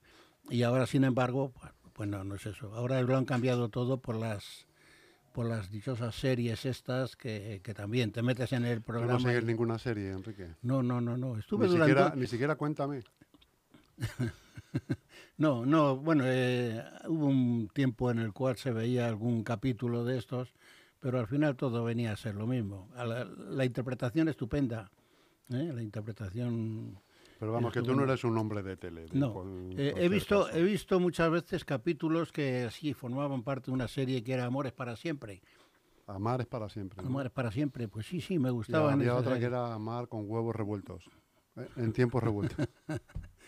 Y 0.50 0.63
ahora, 0.63 0.86
sin 0.88 1.04
embargo, 1.04 1.51
pues, 1.51 1.72
pues 1.94 2.10
no, 2.10 2.24
no 2.24 2.36
es 2.36 2.46
eso. 2.46 2.74
Ahora 2.75 3.01
lo 3.01 3.16
han 3.18 3.25
cambiado 3.25 3.70
todo 3.70 4.00
por 4.01 4.16
las 4.16 4.68
por 5.32 5.46
las 5.46 5.70
dichosas 5.70 6.16
series 6.16 6.66
estas 6.66 7.16
que, 7.16 7.62
que 7.63 7.74
también 7.74 8.12
te 8.12 8.22
metes 8.24 8.51
en 8.51 8.66
el 8.66 8.82
Tú 8.82 8.92
no 8.94 8.98
programa. 8.98 9.20
sigues 9.20 9.44
y- 9.44 9.46
ninguna 9.46 9.78
serie, 9.78 10.12
Enrique. 10.12 10.56
No, 10.63 10.82
no, 10.82 11.00
no, 11.00 11.18
no. 11.18 11.38
Estuve 11.38 11.66
Ni 11.68 11.72
durante 11.74 11.92
siquiera, 11.94 12.16
ni 12.16 12.28
siquiera 12.28 12.56
cuéntame. 12.56 13.04
No, 15.38 15.65
no, 15.65 15.96
bueno, 15.96 16.24
eh, 16.27 16.84
hubo 17.08 17.27
un 17.27 17.70
tiempo 17.74 18.12
en 18.12 18.20
el 18.20 18.34
cual 18.34 18.58
se 18.58 18.72
veía 18.74 19.08
algún 19.08 19.44
capítulo 19.44 20.03
de 20.03 20.18
estos, 20.18 20.53
pero 21.00 21.18
al 21.18 21.27
final 21.27 21.56
todo 21.56 21.86
venía 21.86 22.12
a 22.12 22.18
ser 22.18 22.36
lo 22.36 22.46
mismo. 22.46 22.89
La, 22.96 23.24
la 23.24 23.63
interpretación 23.63 24.27
estupenda, 24.27 24.91
¿eh? 25.50 25.72
la 25.74 25.82
interpretación... 25.82 27.00
Pero 27.39 27.53
vamos, 27.53 27.72
que 27.72 27.82
tú 27.82 27.96
no 27.96 28.03
eres 28.03 28.25
un 28.25 28.38
hombre 28.38 28.62
de 28.63 28.75
tele. 28.75 29.03
de 29.08 29.18
No, 29.18 29.32
cual- 29.32 29.74
eh, 29.77 29.94
he, 29.96 30.10
visto, 30.10 30.44
caso. 30.48 30.58
he 30.58 30.62
visto 30.62 31.00
muchas 31.00 31.32
veces 31.32 31.63
capítulos 31.63 32.34
que 32.34 32.68
sí 32.72 32.94
formaban 32.94 33.44
parte 33.44 33.68
de 33.68 33.75
una 33.75 33.88
serie 33.88 34.22
que 34.22 34.34
era 34.34 34.44
Amores 34.44 34.74
para 34.74 34.98
siempre. 34.98 35.41
Amar 36.06 36.41
es 36.41 36.48
para 36.48 36.68
siempre. 36.68 37.01
¿no? 37.01 37.08
Amores 37.08 37.32
para 37.32 37.50
siempre, 37.50 37.88
pues 37.88 38.08
sí, 38.08 38.20
sí, 38.20 38.39
me 38.39 38.50
Y 38.50 38.51
gustaban. 38.51 38.96
había 39.00 39.13
esas 39.13 39.22
otra 39.25 39.39
que 39.39 39.46
era 39.46 39.74
amar 39.74 40.10
con 40.10 40.29
huevos 40.29 40.53
revueltos. 40.53 41.06
En 41.77 41.94
tiempos 41.94 42.22
revueltos. 42.22 42.68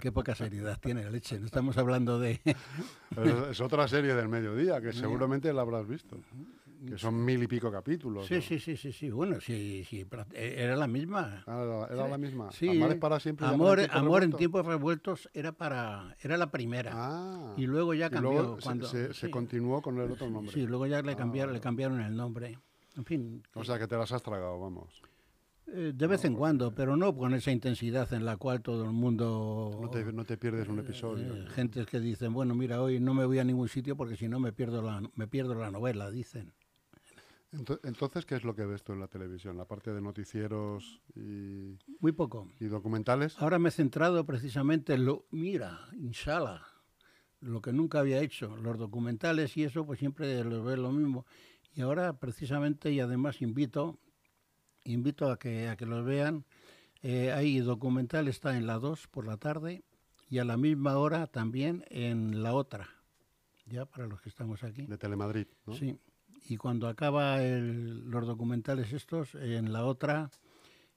Qué 0.00 0.12
poca 0.12 0.34
seriedad 0.34 0.78
tiene 0.80 1.04
la 1.04 1.10
leche. 1.10 1.38
No 1.38 1.46
estamos 1.46 1.76
hablando 1.78 2.18
de... 2.18 2.40
es, 3.50 3.60
otra 3.60 3.86
serie 3.86 4.14
del 4.14 4.28
mediodía 4.28 4.80
que 4.80 4.92
seguramente 4.92 5.52
la 5.52 5.62
habrás 5.62 5.86
visto. 5.86 6.16
que 6.86 6.96
son 6.96 7.24
mil 7.24 7.42
y 7.42 7.46
pico 7.46 7.70
capítulos. 7.70 8.26
Sí, 8.26 8.36
¿no? 8.36 8.42
sí, 8.42 8.58
sí, 8.58 8.76
sí, 8.76 8.92
sí. 8.92 9.10
Bueno, 9.10 9.40
sí, 9.40 9.84
sí, 9.88 10.06
eh, 10.32 10.54
era 10.58 10.76
la 10.76 10.86
misma. 10.86 11.44
Ah, 11.46 11.62
era, 11.62 11.94
era 11.94 12.08
la 12.08 12.18
misma. 12.18 12.50
Sí, 12.52 12.82
es 12.82 12.94
para 12.96 13.20
siempre. 13.20 13.46
Amor, 13.46 13.78
en 13.78 13.86
tiempos 13.86 14.00
Amor 14.00 14.22
en 14.22 14.32
tiempos 14.32 14.66
revueltos 14.66 15.28
era 15.34 15.52
para 15.52 16.16
era 16.20 16.36
la 16.36 16.50
primera. 16.50 16.92
Ah. 16.94 17.54
y 17.56 17.66
luego 17.66 17.94
ya 17.94 18.08
cambió 18.10 18.32
luego 18.32 18.58
cuando 18.62 18.86
se, 18.86 19.12
se 19.12 19.26
sí, 19.26 19.30
continuó 19.30 19.82
con 19.82 20.00
el 20.00 20.10
otro 20.10 20.30
nombre. 20.30 20.52
Sí, 20.54 20.66
luego 20.66 20.86
ya 20.86 21.02
le 21.02 21.12
Ah, 21.12 21.16
cambiaron, 21.16 21.52
le 21.52 21.58
vale. 21.58 21.62
cambiaron 21.62 22.00
el 22.00 22.16
nombre. 22.16 22.58
En 22.96 23.04
fin, 23.04 23.42
O 23.54 23.64
sea 23.64 23.78
que 23.78 23.86
te 23.86 23.96
las 23.96 24.10
has 24.12 24.22
tragado, 24.22 24.58
vamos. 24.58 25.02
Eh, 25.72 25.92
de 25.94 26.06
vez 26.06 26.24
en 26.24 26.34
cuando, 26.34 26.74
pero 26.74 26.96
no 26.96 27.14
con 27.16 27.34
esa 27.34 27.50
intensidad 27.50 28.12
en 28.12 28.24
la 28.24 28.36
cual 28.36 28.60
todo 28.62 28.84
el 28.84 28.92
mundo 28.92 29.78
No 29.80 29.90
te, 29.90 30.12
no 30.12 30.24
te 30.24 30.36
pierdes 30.36 30.68
un 30.68 30.78
episodio. 30.80 31.34
eh, 31.36 31.46
gentes 31.48 31.86
que 31.86 32.00
dicen, 32.00 32.32
bueno, 32.32 32.54
mira, 32.54 32.82
hoy 32.82 33.00
no 33.00 33.14
me 33.14 33.24
voy 33.24 33.38
a 33.38 33.44
ningún 33.44 33.68
sitio 33.68 33.96
porque 33.96 34.16
si 34.16 34.28
no 34.28 34.40
me 34.40 34.52
pierdo 34.52 34.82
la 34.82 35.02
me 35.14 35.26
pierdo 35.28 35.54
la 35.54 35.70
novela, 35.70 36.10
dicen. 36.10 36.52
Ento- 37.52 37.80
Entonces, 37.82 38.24
¿qué 38.26 38.36
es 38.36 38.44
lo 38.44 38.54
que 38.54 38.64
ves 38.64 38.84
tú 38.84 38.92
en 38.92 39.00
la 39.00 39.08
televisión? 39.08 39.56
La 39.56 39.64
parte 39.64 39.92
de 39.92 40.00
noticieros 40.00 41.00
y, 41.16 41.76
Muy 41.98 42.12
poco. 42.12 42.48
y 42.60 42.66
documentales. 42.66 43.36
Ahora 43.40 43.58
me 43.58 43.70
he 43.70 43.72
centrado 43.72 44.24
precisamente 44.24 44.94
en 44.94 45.04
lo, 45.04 45.26
mira, 45.32 45.80
inshallah, 45.94 46.62
lo 47.40 47.60
que 47.60 47.72
nunca 47.72 47.98
había 48.00 48.20
hecho, 48.20 48.56
los 48.56 48.78
documentales 48.78 49.56
y 49.56 49.64
eso, 49.64 49.84
pues 49.84 49.98
siempre 49.98 50.44
los 50.44 50.64
veo 50.64 50.76
lo 50.76 50.92
mismo. 50.92 51.26
Y 51.74 51.80
ahora 51.80 52.18
precisamente, 52.20 52.92
y 52.92 53.00
además 53.00 53.42
invito, 53.42 53.98
invito 54.90 55.30
a 55.30 55.38
que, 55.38 55.68
a 55.68 55.76
que 55.76 55.86
los 55.86 56.04
vean, 56.04 56.44
eh, 57.02 57.32
hay 57.32 57.58
documental, 57.60 58.28
está 58.28 58.56
en 58.56 58.66
la 58.66 58.78
2 58.78 59.06
por 59.08 59.26
la 59.26 59.36
tarde 59.36 59.82
y 60.28 60.38
a 60.38 60.44
la 60.44 60.56
misma 60.56 60.96
hora 60.98 61.26
también 61.26 61.84
en 61.90 62.42
la 62.42 62.54
otra, 62.54 62.88
ya 63.66 63.84
para 63.86 64.06
los 64.06 64.20
que 64.20 64.28
estamos 64.28 64.62
aquí. 64.62 64.82
De 64.86 64.98
Telemadrid, 64.98 65.46
¿no? 65.66 65.74
Sí, 65.74 65.96
y 66.48 66.56
cuando 66.56 66.88
acaba 66.88 67.42
el- 67.42 68.08
los 68.10 68.26
documentales 68.26 68.92
estos, 68.92 69.34
en 69.34 69.72
la 69.72 69.84
otra 69.84 70.30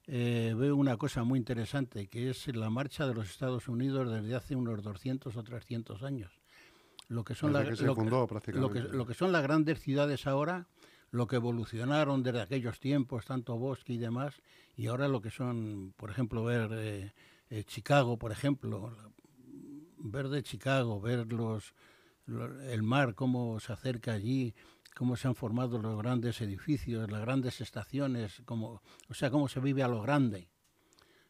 eh, 0.05 0.53
veo 0.57 0.75
una 0.75 0.97
cosa 0.97 1.23
muy 1.23 1.39
interesante, 1.39 2.07
que 2.07 2.29
es 2.29 2.53
la 2.53 2.69
marcha 2.69 3.07
de 3.07 3.13
los 3.13 3.29
Estados 3.29 3.69
Unidos 3.69 4.11
desde 4.11 4.35
hace 4.35 4.53
unos 4.55 4.83
200 4.83 5.37
o 5.37 5.43
300 5.43 6.03
años. 6.03 6.29
Lo 7.07 7.23
que 7.23 7.35
son, 7.35 7.53
la- 7.53 7.59
que 7.69 7.85
lo, 7.85 7.95
fundó 7.95 8.27
lo 8.59 8.69
que, 8.73 8.79
lo 8.97 9.05
que 9.05 9.13
son 9.13 9.31
las 9.31 9.43
grandes 9.43 9.79
ciudades 9.79 10.27
ahora, 10.27 10.67
lo 11.13 11.27
que 11.27 11.35
evolucionaron 11.35 12.23
desde 12.23 12.41
aquellos 12.41 12.79
tiempos, 12.79 13.25
tanto 13.25 13.55
bosque 13.55 13.93
y 13.93 13.97
demás, 13.99 14.33
y 14.75 14.87
ahora 14.87 15.07
lo 15.07 15.21
que 15.21 15.29
son, 15.29 15.93
por 15.95 16.09
ejemplo, 16.09 16.43
ver 16.43 16.69
eh, 16.73 17.13
eh, 17.51 17.63
Chicago, 17.65 18.17
por 18.17 18.31
ejemplo, 18.31 18.91
ver 19.99 20.29
de 20.29 20.41
Chicago, 20.41 20.99
ver 20.99 21.31
los, 21.31 21.75
lo- 22.25 22.59
el 22.63 22.81
mar, 22.81 23.13
cómo 23.13 23.59
se 23.59 23.71
acerca 23.73 24.13
allí, 24.13 24.55
cómo 24.95 25.15
se 25.15 25.27
han 25.27 25.35
formado 25.35 25.77
los 25.77 25.95
grandes 25.99 26.41
edificios, 26.41 27.11
las 27.11 27.21
grandes 27.21 27.61
estaciones, 27.61 28.41
cómo, 28.45 28.81
o 29.07 29.13
sea, 29.13 29.29
cómo 29.29 29.47
se 29.47 29.59
vive 29.59 29.83
a 29.83 29.87
lo 29.87 30.01
grande. 30.01 30.49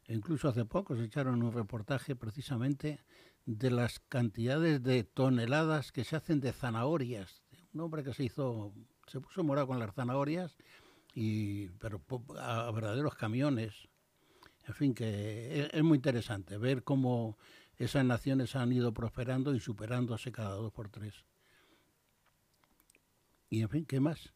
E 0.07 0.13
incluso 0.13 0.47
hace 0.47 0.63
poco 0.63 0.95
se 0.95 1.03
echaron 1.03 1.43
un 1.43 1.51
reportaje 1.51 2.15
precisamente 2.15 3.03
de 3.45 3.69
las 3.69 3.99
cantidades 3.99 4.81
de 4.81 5.03
toneladas 5.03 5.91
que 5.91 6.05
se 6.05 6.15
hacen 6.15 6.39
de 6.39 6.53
zanahorias. 6.53 7.43
Un 7.73 7.81
hombre 7.81 8.03
que 8.05 8.13
se 8.13 8.23
hizo, 8.23 8.73
se 9.07 9.19
puso 9.21 9.43
morado 9.43 9.67
con 9.67 9.79
las 9.79 9.93
zanahorias, 9.93 10.55
y, 11.15 11.69
pero 11.79 12.01
a, 12.37 12.67
a 12.67 12.71
verdaderos 12.71 13.15
camiones. 13.15 13.73
En 14.67 14.73
fin, 14.73 14.93
que 14.95 15.61
es, 15.61 15.69
es 15.73 15.83
muy 15.83 15.97
interesante 15.97 16.57
ver 16.57 16.83
cómo 16.83 17.37
esas 17.77 18.05
naciones 18.05 18.55
han 18.55 18.71
ido 18.71 18.93
prosperando 18.93 19.53
y 19.53 19.59
superándose 19.59 20.31
cada 20.31 20.55
dos 20.55 20.71
por 20.71 20.89
tres. 20.89 21.13
Y 23.49 23.61
en 23.61 23.69
fin, 23.69 23.85
¿qué 23.85 23.99
más? 23.99 24.33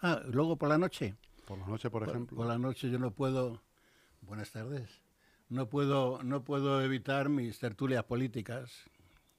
Ah, 0.00 0.22
luego 0.26 0.56
por 0.56 0.68
la 0.68 0.78
noche. 0.78 1.16
Por 1.46 1.58
la 1.58 1.66
noche, 1.66 1.90
por 1.90 2.02
Por- 2.04 2.10
ejemplo. 2.10 2.36
Por 2.36 2.46
la 2.46 2.58
noche 2.58 2.90
yo 2.90 2.98
no 2.98 3.10
puedo. 3.12 3.62
Buenas 4.20 4.50
tardes. 4.52 4.88
No 5.48 5.68
puedo, 5.68 6.22
no 6.22 6.44
puedo 6.44 6.80
evitar 6.82 7.28
mis 7.28 7.58
tertulias 7.58 8.04
políticas, 8.04 8.70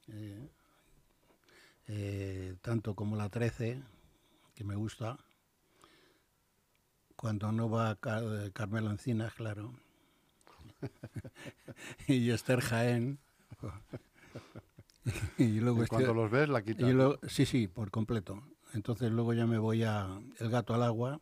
eh, 0.08 0.50
eh, 1.88 2.56
tanto 2.60 2.94
como 2.94 3.16
la 3.16 3.30
13, 3.30 3.80
que 4.54 4.64
me 4.64 4.74
gusta. 4.76 5.18
Cuando 7.16 7.52
no 7.52 7.70
va 7.70 7.94
Car- 7.96 8.50
Carmelo 8.52 8.90
Encinas, 8.90 9.32
claro. 9.34 9.72
y 12.08 12.30
Esther 12.30 12.60
Jaén. 12.60 13.18
y 15.38 15.60
luego 15.60 15.78
En 15.78 15.82
este- 15.84 15.94
cuanto 15.96 16.14
los 16.14 16.30
ves, 16.30 16.48
la 16.48 16.62
quitas. 16.62 16.90
y 16.90 17.28
sí, 17.28 17.46
sí, 17.46 17.68
por 17.68 17.90
completo. 17.90 18.42
Entonces 18.74 19.10
luego 19.12 19.34
ya 19.34 19.46
me 19.46 19.58
voy 19.58 19.82
a 19.84 20.18
El 20.38 20.48
gato 20.50 20.74
al 20.74 20.82
agua, 20.82 21.20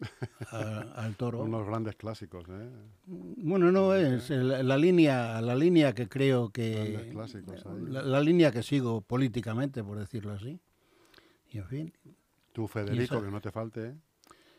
a- 0.52 0.92
al 0.96 1.16
toro. 1.16 1.40
Unos 1.42 1.66
grandes 1.66 1.96
clásicos, 1.96 2.44
¿eh? 2.48 2.70
Bueno, 3.06 3.72
no 3.72 3.94
es 3.94 4.30
el- 4.30 4.66
la 4.68 4.76
línea, 4.76 5.40
la 5.40 5.56
línea 5.56 5.94
que 5.94 6.08
creo 6.08 6.50
que 6.50 7.12
la, 7.88 8.02
la 8.02 8.20
línea 8.20 8.52
que 8.52 8.62
sigo 8.62 9.00
políticamente, 9.00 9.82
por 9.82 9.98
decirlo 9.98 10.32
así. 10.34 10.60
Y 11.50 11.58
en 11.58 11.66
fin, 11.66 11.92
Tú, 12.52 12.66
Federico, 12.68 13.22
que 13.22 13.30
no 13.30 13.40
te 13.40 13.50
falte, 13.50 13.88
¿eh? 13.88 13.94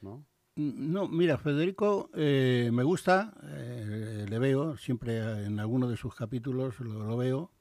¿no? 0.02 0.26
no, 0.56 1.08
mira, 1.08 1.38
Federico 1.38 2.10
eh, 2.14 2.70
me 2.74 2.84
gusta, 2.84 3.34
eh, 3.44 4.26
le 4.28 4.40
veo 4.40 4.78
siempre 4.78 5.46
en 5.46 5.60
alguno 5.60 5.90
de 5.90 5.98
sus 5.98 6.16
capítulos 6.16 6.80
lo, 6.80 7.06
lo 7.06 7.18
veo, 7.18 7.52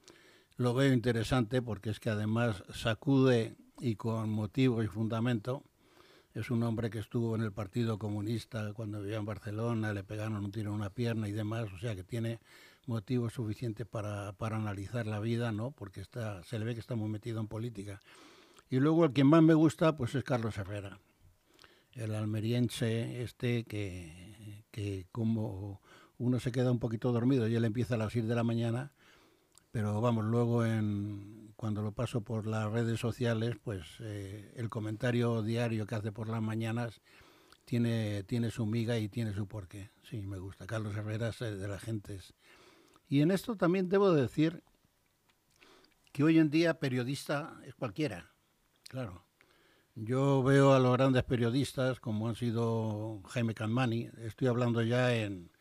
lo 0.57 0.73
veo 0.73 0.93
interesante 0.93 1.61
porque 1.61 1.89
es 1.89 1.99
que 1.99 2.09
además 2.09 2.63
sacude 2.73 3.55
y 3.79 3.95
con 3.95 4.29
motivo 4.29 4.83
y 4.83 4.87
fundamento. 4.87 5.63
Es 6.33 6.51
un 6.51 6.61
hombre 6.63 6.89
que 6.89 6.99
estuvo 6.99 7.35
en 7.35 7.41
el 7.41 7.51
Partido 7.51 7.97
Comunista 7.97 8.73
cuando 8.73 9.01
vivía 9.01 9.17
en 9.17 9.25
Barcelona, 9.25 9.93
le 9.93 10.03
pegaron 10.03 10.43
un 10.43 10.51
tiro 10.51 10.69
en 10.69 10.75
una 10.75 10.89
pierna 10.89 11.27
y 11.27 11.31
demás, 11.31 11.71
o 11.73 11.79
sea 11.79 11.95
que 11.95 12.03
tiene 12.03 12.39
motivos 12.85 13.33
suficientes 13.33 13.87
para, 13.87 14.33
para 14.33 14.57
analizar 14.57 15.07
la 15.07 15.19
vida, 15.19 15.51
¿no? 15.51 15.71
Porque 15.71 16.01
está, 16.01 16.43
se 16.43 16.59
le 16.59 16.65
ve 16.65 16.73
que 16.73 16.79
está 16.81 16.95
muy 16.95 17.09
metido 17.09 17.39
en 17.39 17.47
política. 17.47 17.99
Y 18.69 18.79
luego 18.79 19.05
el 19.05 19.13
que 19.13 19.23
más 19.23 19.41
me 19.41 19.53
gusta, 19.53 19.97
pues 19.97 20.13
es 20.15 20.23
Carlos 20.23 20.57
Herrera, 20.57 20.99
el 21.93 22.13
almeriense 22.13 23.23
este 23.23 23.63
que, 23.63 24.63
que 24.71 25.07
como 25.11 25.81
uno 26.17 26.39
se 26.39 26.51
queda 26.51 26.71
un 26.71 26.79
poquito 26.79 27.11
dormido 27.11 27.47
y 27.47 27.55
él 27.55 27.65
empieza 27.65 27.95
a 27.95 27.97
las 27.97 28.13
6 28.13 28.27
de 28.27 28.35
la 28.35 28.43
mañana, 28.43 28.91
pero 29.71 30.01
vamos, 30.01 30.25
luego 30.25 30.65
en, 30.65 31.53
cuando 31.55 31.81
lo 31.81 31.91
paso 31.91 32.21
por 32.21 32.47
las 32.47 32.71
redes 32.71 32.99
sociales, 32.99 33.55
pues 33.63 33.85
eh, 33.99 34.53
el 34.55 34.69
comentario 34.69 35.41
diario 35.41 35.85
que 35.85 35.95
hace 35.95 36.11
por 36.11 36.27
las 36.29 36.41
mañanas 36.41 37.01
tiene, 37.65 38.23
tiene 38.23 38.49
su 38.49 38.65
miga 38.65 38.97
y 38.97 39.09
tiene 39.09 39.33
su 39.33 39.47
porqué. 39.47 39.91
Sí, 40.03 40.21
me 40.21 40.39
gusta. 40.39 40.65
Carlos 40.65 40.95
Herrera 40.95 41.29
es 41.29 41.41
eh, 41.41 41.55
de 41.55 41.67
las 41.67 41.81
gentes. 41.81 42.33
Y 43.07 43.21
en 43.21 43.31
esto 43.31 43.55
también 43.55 43.89
debo 43.89 44.11
decir 44.11 44.63
que 46.11 46.23
hoy 46.23 46.39
en 46.39 46.49
día 46.49 46.79
periodista 46.79 47.59
es 47.65 47.75
cualquiera, 47.75 48.31
claro. 48.89 49.23
Yo 49.95 50.43
veo 50.43 50.73
a 50.73 50.79
los 50.79 50.93
grandes 50.93 51.23
periodistas 51.23 51.99
como 51.99 52.27
han 52.27 52.35
sido 52.35 53.21
Jaime 53.27 53.53
Canmani, 53.53 54.09
estoy 54.23 54.47
hablando 54.47 54.81
ya 54.81 55.15
en, 55.15 55.51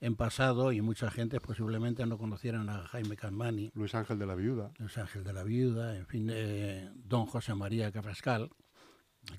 en 0.00 0.16
pasado 0.16 0.72
y 0.72 0.80
mucha 0.80 1.10
gente 1.10 1.40
posiblemente 1.40 2.04
no 2.06 2.18
conocieran 2.18 2.68
a 2.68 2.86
Jaime 2.88 3.16
Canmani, 3.16 3.70
Luis 3.74 3.94
Ángel 3.94 4.18
de 4.18 4.26
la 4.26 4.34
Viuda. 4.34 4.72
Luis 4.78 4.96
Ángel 4.98 5.24
de 5.24 5.32
la 5.32 5.44
Viuda, 5.44 5.96
en 5.96 6.06
fin, 6.06 6.28
eh, 6.30 6.90
don 6.94 7.26
José 7.26 7.54
María 7.54 7.90
Carrascal, 7.90 8.50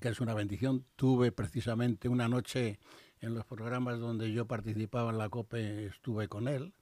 que 0.00 0.08
es 0.08 0.20
una 0.20 0.34
bendición. 0.34 0.84
Tuve 0.96 1.32
precisamente 1.32 2.08
una 2.08 2.28
noche 2.28 2.78
en 3.20 3.34
los 3.34 3.44
programas 3.44 4.00
donde 4.00 4.32
yo 4.32 4.46
participaba 4.46 5.10
en 5.10 5.18
la 5.18 5.28
COPE, 5.28 5.86
estuve 5.86 6.28
con 6.28 6.48
él. 6.48 6.74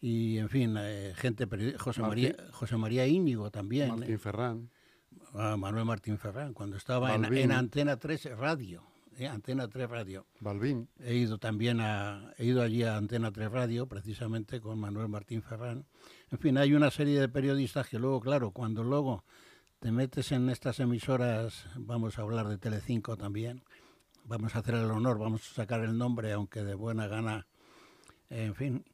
Y, 0.00 0.38
en 0.38 0.48
fin, 0.48 0.76
eh, 0.78 1.12
gente, 1.14 1.46
José 1.78 2.00
María, 2.00 2.34
José 2.52 2.76
María 2.76 3.06
Íñigo 3.06 3.50
también. 3.50 3.88
Martín 3.90 4.14
eh, 4.14 4.18
Ferrán. 4.18 4.70
A 5.34 5.56
Manuel 5.56 5.84
Martín 5.84 6.18
Ferrán, 6.18 6.54
cuando 6.54 6.76
estaba 6.76 7.14
en, 7.14 7.52
Antena 7.52 7.96
3 7.96 8.36
Radio. 8.36 8.82
eh, 9.18 9.26
Antena 9.26 9.68
3 9.68 9.88
Radio. 9.88 10.26
Balbín. 10.40 10.88
He 10.98 11.14
ido 11.14 11.38
también 11.38 11.80
a, 11.80 12.32
he 12.38 12.46
ido 12.46 12.62
allí 12.62 12.82
a 12.82 12.96
Antena 12.96 13.30
3 13.30 13.50
Radio, 13.50 13.86
precisamente 13.86 14.60
con 14.60 14.78
Manuel 14.78 15.08
Martín 15.08 15.42
Ferrán. 15.42 15.84
En 16.30 16.38
fin, 16.38 16.58
hay 16.58 16.74
una 16.74 16.90
serie 16.90 17.20
de 17.20 17.28
periodistas 17.28 17.88
que 17.88 17.98
luego, 17.98 18.20
claro, 18.20 18.50
cuando 18.50 18.82
luego 18.84 19.24
te 19.80 19.92
metes 19.92 20.32
en 20.32 20.50
estas 20.50 20.80
emisoras, 20.80 21.64
vamos 21.76 22.18
a 22.18 22.22
hablar 22.22 22.48
de 22.48 22.58
Telecinco 22.58 23.16
también, 23.16 23.62
vamos 24.24 24.54
a 24.54 24.60
hacer 24.60 24.74
el 24.74 24.90
honor, 24.90 25.18
vamos 25.18 25.50
a 25.50 25.54
sacar 25.54 25.80
el 25.80 25.96
nombre, 25.96 26.32
aunque 26.32 26.62
de 26.62 26.74
buena 26.74 27.06
gana, 27.06 27.46
en 28.28 28.54
fin, 28.54 28.84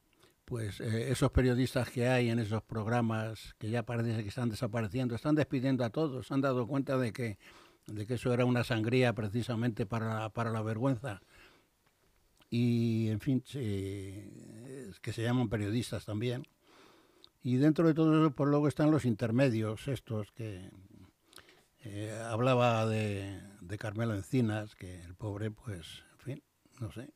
pues 0.46 0.80
eh, 0.80 1.10
esos 1.10 1.30
periodistas 1.32 1.90
que 1.90 2.08
hay 2.08 2.30
en 2.30 2.38
esos 2.38 2.62
programas 2.62 3.54
que 3.58 3.68
ya 3.68 3.82
parece 3.82 4.22
que 4.22 4.28
están 4.28 4.48
desapareciendo, 4.48 5.14
están 5.14 5.34
despidiendo 5.34 5.84
a 5.84 5.90
todos, 5.90 6.32
han 6.32 6.40
dado 6.40 6.66
cuenta 6.66 6.96
de 6.96 7.12
que, 7.12 7.36
de 7.86 8.06
que 8.06 8.14
eso 8.14 8.32
era 8.32 8.44
una 8.44 8.64
sangría 8.64 9.12
precisamente 9.12 9.84
para, 9.84 10.30
para 10.30 10.50
la 10.50 10.62
vergüenza. 10.62 11.20
Y, 12.48 13.08
en 13.08 13.20
fin, 13.20 13.42
que 13.42 15.12
se 15.12 15.22
llaman 15.22 15.48
periodistas 15.48 16.04
también. 16.04 16.44
Y 17.42 17.56
dentro 17.56 17.88
de 17.88 17.94
todo 17.94 18.26
eso, 18.26 18.34
pues 18.34 18.48
luego 18.48 18.68
están 18.68 18.92
los 18.92 19.04
intermedios, 19.04 19.88
estos 19.88 20.30
que 20.30 20.70
eh, 21.80 22.16
hablaba 22.24 22.86
de, 22.86 23.40
de 23.60 23.78
Carmelo 23.78 24.14
Encinas, 24.14 24.76
que 24.76 25.02
el 25.02 25.16
pobre, 25.16 25.50
pues, 25.50 26.04
en 26.12 26.18
fin, 26.18 26.42
no 26.80 26.92
sé. 26.92 27.10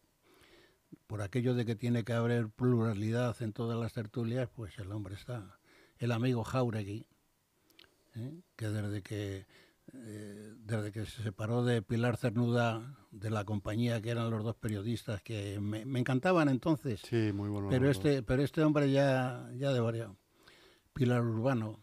Por 1.06 1.22
aquello 1.22 1.54
de 1.54 1.64
que 1.64 1.74
tiene 1.76 2.04
que 2.04 2.12
haber 2.12 2.48
pluralidad 2.48 3.40
en 3.42 3.52
todas 3.52 3.78
las 3.78 3.92
tertulias, 3.92 4.48
pues 4.54 4.78
el 4.78 4.90
hombre 4.92 5.14
está. 5.14 5.58
El 5.98 6.12
amigo 6.12 6.44
Jauregui, 6.44 7.06
¿eh? 8.16 8.40
que 8.56 8.68
desde 8.68 9.02
que 9.02 9.46
eh, 9.92 10.52
desde 10.58 10.92
que 10.92 11.04
se 11.06 11.22
separó 11.22 11.64
de 11.64 11.82
Pilar 11.82 12.16
Cernuda 12.16 12.96
de 13.10 13.28
la 13.30 13.44
compañía, 13.44 14.00
que 14.00 14.10
eran 14.10 14.30
los 14.30 14.44
dos 14.44 14.54
periodistas 14.54 15.20
que 15.22 15.58
me, 15.60 15.84
me 15.84 15.98
encantaban 15.98 16.48
entonces, 16.48 17.00
Sí, 17.08 17.32
muy 17.34 17.48
bueno. 17.48 17.68
pero 17.70 17.90
este, 17.90 18.22
pero 18.22 18.42
este 18.42 18.62
hombre 18.62 18.90
ya, 18.92 19.50
ya 19.56 19.72
de 19.72 19.80
variado. 19.80 20.16
Pilar 20.92 21.24
Urbano, 21.24 21.80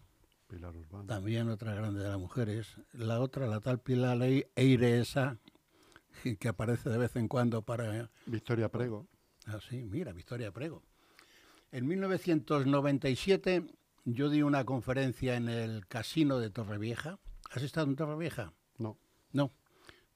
Pilar 0.47 0.73
Urbano. 0.75 1.05
también 1.05 1.49
otra 1.49 1.75
grande 1.75 2.01
de 2.01 2.07
las 2.09 2.17
mujeres. 2.19 2.75
La 2.93 3.19
otra, 3.19 3.45
la 3.47 3.59
tal 3.59 3.79
Pilar 3.81 4.17
Ei- 4.21 4.47
Eire 4.55 4.99
esa, 4.99 5.37
que 6.39 6.47
aparece 6.47 6.89
de 6.89 6.97
vez 6.97 7.15
en 7.15 7.27
cuando 7.27 7.61
para... 7.61 8.09
Victoria 8.25 8.69
Prego. 8.69 9.07
Así, 9.45 9.83
mira, 9.83 10.11
Victoria 10.13 10.51
Prego. 10.51 10.83
En 11.71 11.87
1997 11.87 13.65
yo 14.05 14.29
di 14.29 14.41
una 14.41 14.63
conferencia 14.63 15.35
en 15.35 15.49
el 15.49 15.85
casino 15.87 16.39
de 16.39 16.49
Torrevieja. 16.49 17.19
¿Has 17.51 17.63
estado 17.63 17.87
en 17.87 17.95
Torrevieja? 17.95 18.53
No. 18.77 18.97
No. 19.33 19.51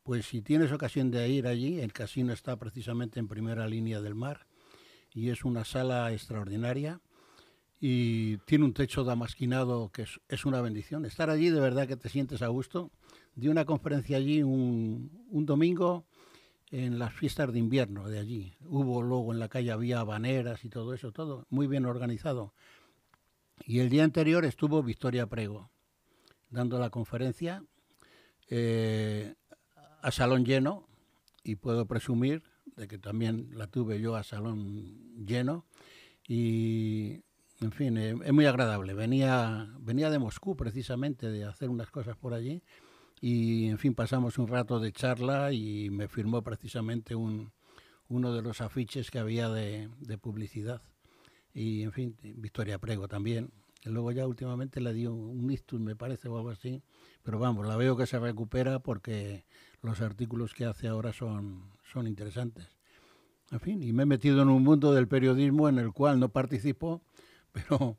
Pues 0.03 0.25
si 0.25 0.41
tienes 0.41 0.72
ocasión 0.72 1.12
de 1.12 1.27
ir 1.29 1.46
allí, 1.46 1.79
el 1.79 1.93
casino 1.93 2.34
está 2.34 2.58
precisamente 2.58 3.20
en 3.20 3.27
primera 3.27 3.67
línea 3.67 4.01
del 4.01 4.15
mar 4.15 4.48
y 5.13 5.29
es 5.29 5.43
una 5.43 5.65
sala 5.65 6.12
extraordinaria 6.13 7.01
y 7.79 8.38
tiene 8.39 8.65
un 8.65 8.74
techo 8.74 9.03
damasquinado 9.03 9.91
que 9.91 10.03
es, 10.03 10.22
es 10.29 10.46
una 10.46 10.62
bendición. 10.62 11.05
Estar 11.05 11.29
allí 11.29 11.50
de 11.50 11.60
verdad 11.60 11.88
que 11.88 11.98
te 11.98 12.10
sientes 12.10 12.41
a 12.41 12.48
gusto. 12.48 12.91
Di 13.35 13.47
una 13.47 13.65
conferencia 13.65 14.17
allí 14.17 14.43
un, 14.43 15.25
un 15.29 15.45
domingo 15.45 16.05
en 16.71 17.00
las 17.00 17.13
fiestas 17.13 17.51
de 17.51 17.59
invierno 17.59 18.07
de 18.09 18.19
allí. 18.19 18.53
Hubo 18.61 19.01
luego 19.01 19.33
en 19.33 19.39
la 19.39 19.50
calle 19.50 19.71
había 19.71 20.00
habaneras 20.00 20.63
y 20.63 20.69
todo 20.69 20.93
eso, 20.93 21.11
todo 21.11 21.45
muy 21.50 21.67
bien 21.67 21.85
organizado. 21.85 22.53
Y 23.65 23.79
el 23.79 23.89
día 23.89 24.03
anterior 24.03 24.45
estuvo 24.45 24.81
Victoria 24.81 25.27
Prego 25.27 25.69
dando 26.50 26.79
la 26.79 26.89
conferencia 26.89 27.63
eh, 28.50 29.33
a 30.01 30.11
salón 30.11 30.45
lleno 30.45 30.88
y 31.43 31.55
puedo 31.55 31.85
presumir 31.88 32.43
de 32.75 32.88
que 32.88 32.97
también 32.97 33.50
la 33.53 33.67
tuve 33.67 34.00
yo 34.00 34.15
a 34.15 34.23
salón 34.23 35.25
lleno 35.25 35.65
y 36.27 37.23
en 37.61 37.71
fin 37.71 37.97
eh, 37.97 38.15
es 38.23 38.33
muy 38.33 38.45
agradable 38.45 38.93
venía 38.93 39.73
venía 39.79 40.09
de 40.09 40.19
Moscú 40.19 40.55
precisamente 40.55 41.31
de 41.31 41.45
hacer 41.45 41.69
unas 41.69 41.89
cosas 41.89 42.17
por 42.17 42.33
allí 42.33 42.61
y 43.21 43.67
en 43.67 43.77
fin 43.77 43.93
pasamos 43.93 44.39
un 44.39 44.47
rato 44.47 44.79
de 44.79 44.91
charla 44.91 45.53
y 45.53 45.89
me 45.91 46.07
firmó 46.07 46.41
precisamente 46.41 47.15
un 47.15 47.51
uno 48.10 48.34
de 48.34 48.41
los 48.41 48.60
afiches 48.60 49.10
que 49.10 49.19
había 49.19 49.47
de, 49.47 49.89
de 49.99 50.17
publicidad. 50.17 50.81
Y 51.53 51.84
en 51.84 51.93
fin 51.93 52.17
Victoria 52.21 52.77
Prego 52.77 53.07
también. 53.07 53.51
Que 53.79 53.89
luego 53.89 54.12
ya 54.12 54.27
últimamente 54.27 54.79
le 54.79 54.93
dio 54.93 55.13
un 55.13 55.49
ictus 55.49 55.79
me 55.79 55.95
parece 55.95 56.27
o 56.27 56.38
algo 56.38 56.49
así. 56.49 56.84
Pero 57.23 57.39
vamos 57.39 57.65
la 57.65 57.77
veo 57.77 57.95
que 57.95 58.05
se 58.05 58.19
recupera 58.19 58.79
porque 58.79 59.45
los 59.81 60.01
artículos 60.01 60.53
que 60.53 60.65
hace 60.65 60.88
ahora 60.88 61.13
son 61.13 61.71
son 61.84 62.07
interesantes. 62.07 62.67
En 63.51 63.60
fin 63.60 63.81
y 63.81 63.93
me 63.93 64.03
he 64.03 64.05
metido 64.05 64.41
en 64.41 64.49
un 64.49 64.63
mundo 64.63 64.93
del 64.93 65.07
periodismo 65.07 65.69
en 65.69 65.79
el 65.79 65.93
cual 65.93 66.19
no 66.19 66.29
participo 66.29 67.01
pero 67.51 67.97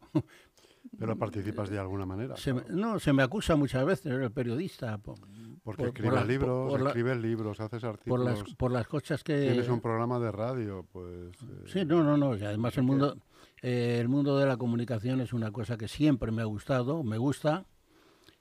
Pero 0.99 1.17
participas 1.17 1.71
de 1.71 1.79
alguna 1.79 2.05
manera. 2.07 2.37
se 2.37 2.53
me- 2.53 2.63
claro. 2.63 2.77
no 2.77 2.99
se 2.99 3.13
me 3.13 3.23
acusa 3.23 3.57
muchas 3.57 3.85
veces 3.85 4.07
el 4.13 4.31
periodista 4.33 4.99
por, 4.99 5.17
Porque 5.63 5.83
por- 5.85 5.89
escribes 5.89 6.19
por- 6.21 6.29
libros, 6.29 6.81
la- 6.81 6.89
escribes 6.91 7.17
libros, 7.19 7.61
haces 7.61 7.81
por 7.81 7.91
artículos. 7.91 8.27
las 8.41 8.55
por 8.55 8.71
las 8.73 8.87
cosas 8.89 9.23
que 9.25 9.41
Tienes 9.43 9.69
un 9.69 9.81
programa 9.81 10.19
de 10.19 10.33
radio, 10.33 10.87
pues. 10.93 11.33
eh, 11.43 11.65
Sí, 11.67 11.85
no, 11.85 12.03
no, 12.03 12.17
no. 12.17 12.37
y 12.37 12.45
además 12.45 12.77
el 12.77 12.83
mundo, 12.85 13.17
eh, 13.63 13.99
el 14.01 14.09
mundo 14.09 14.39
de 14.39 14.47
la 14.47 14.57
comunicación 14.57 15.21
es 15.21 15.33
una 15.33 15.51
cosa 15.53 15.77
que 15.77 15.89
siempre 15.89 16.31
me 16.33 16.43
ha 16.43 16.47
gustado, 16.47 17.03
me 17.05 17.17
gusta, 17.19 17.65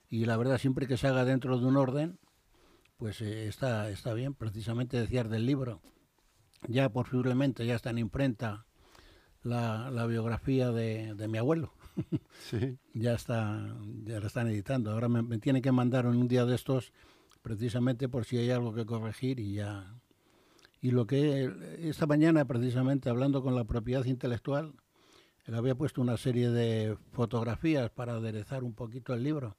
y 0.08 0.24
la 0.26 0.36
verdad 0.36 0.58
siempre 0.58 0.86
que 0.86 0.96
se 0.96 1.06
haga 1.08 1.24
dentro 1.24 1.58
de 1.58 1.66
un 1.66 1.76
orden, 1.76 2.18
pues 2.96 3.20
eh, 3.22 3.48
está, 3.48 3.88
está 3.90 4.14
bien. 4.14 4.34
Precisamente 4.34 5.00
decías 5.00 5.28
del 5.30 5.46
libro, 5.46 5.80
ya 6.68 6.88
posiblemente 6.90 7.64
ya 7.66 7.76
está 7.76 7.90
en 7.90 7.98
imprenta 7.98 8.66
la, 9.42 9.90
la 9.90 10.06
biografía 10.06 10.70
de, 10.70 11.14
de 11.14 11.28
mi 11.28 11.38
abuelo. 11.38 11.72
Sí. 12.50 12.78
Ya 12.94 13.14
está, 13.14 13.76
ya 14.04 14.20
la 14.20 14.26
están 14.26 14.48
editando. 14.48 14.90
Ahora 14.90 15.08
me, 15.08 15.22
me 15.22 15.38
tienen 15.38 15.62
que 15.62 15.72
mandar 15.72 16.04
en 16.06 16.16
un 16.16 16.28
día 16.28 16.44
de 16.44 16.54
estos, 16.54 16.92
precisamente 17.42 18.08
por 18.08 18.24
si 18.24 18.38
hay 18.38 18.50
algo 18.50 18.74
que 18.74 18.86
corregir 18.86 19.40
y 19.40 19.54
ya. 19.54 19.94
Y 20.82 20.92
lo 20.92 21.06
que 21.06 21.52
esta 21.80 22.06
mañana, 22.06 22.46
precisamente 22.46 23.10
hablando 23.10 23.42
con 23.42 23.54
la 23.56 23.64
propiedad 23.64 24.04
intelectual, 24.06 24.74
le 25.46 25.56
había 25.56 25.74
puesto 25.76 26.02
una 26.02 26.16
serie 26.18 26.50
de 26.50 26.96
fotografías 27.12 27.90
para 27.90 28.14
aderezar 28.14 28.64
un 28.64 28.74
poquito 28.74 29.14
el 29.14 29.22
libro, 29.24 29.56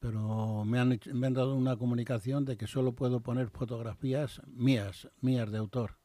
pero 0.00 0.64
me 0.64 0.78
han, 0.80 0.92
hecho- 0.92 1.14
me 1.14 1.28
han 1.28 1.34
dado 1.34 1.54
una 1.56 1.76
comunicación 1.76 2.44
de 2.44 2.56
que 2.56 2.66
solo 2.68 2.94
puedo 2.94 3.20
poner 3.20 3.50
fotografías 3.50 4.42
mías, 4.46 5.08
mías 5.20 5.50
de 5.52 5.58
autor. 5.58 5.98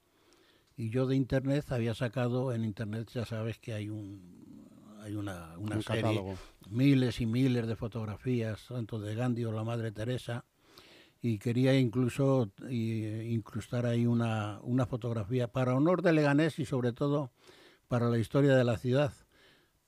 Y 0.77 0.89
yo 0.89 1.05
de 1.07 1.15
internet 1.15 1.71
había 1.71 1.93
sacado, 1.93 2.53
en 2.53 2.63
internet 2.63 3.09
ya 3.13 3.25
sabes 3.25 3.59
que 3.59 3.73
hay 3.73 3.89
un 3.89 4.48
hay 5.01 5.15
una, 5.15 5.57
una 5.57 5.77
un 5.77 5.83
serie, 5.83 6.01
catálogo. 6.01 6.35
miles 6.69 7.21
y 7.21 7.25
miles 7.25 7.67
de 7.67 7.75
fotografías, 7.75 8.65
tanto 8.67 8.99
de 8.99 9.15
Gandhi 9.15 9.45
o 9.45 9.51
la 9.51 9.63
Madre 9.63 9.91
Teresa, 9.91 10.45
y 11.21 11.37
quería 11.37 11.77
incluso 11.77 12.51
y- 12.69 13.05
incrustar 13.33 13.85
ahí 13.85 14.05
una, 14.05 14.59
una 14.63 14.85
fotografía 14.85 15.51
para 15.51 15.75
honor 15.75 16.01
de 16.01 16.13
Leganés 16.13 16.59
y 16.59 16.65
sobre 16.65 16.93
todo 16.93 17.31
para 17.87 18.09
la 18.09 18.17
historia 18.19 18.55
de 18.55 18.63
la 18.63 18.77
ciudad, 18.77 19.13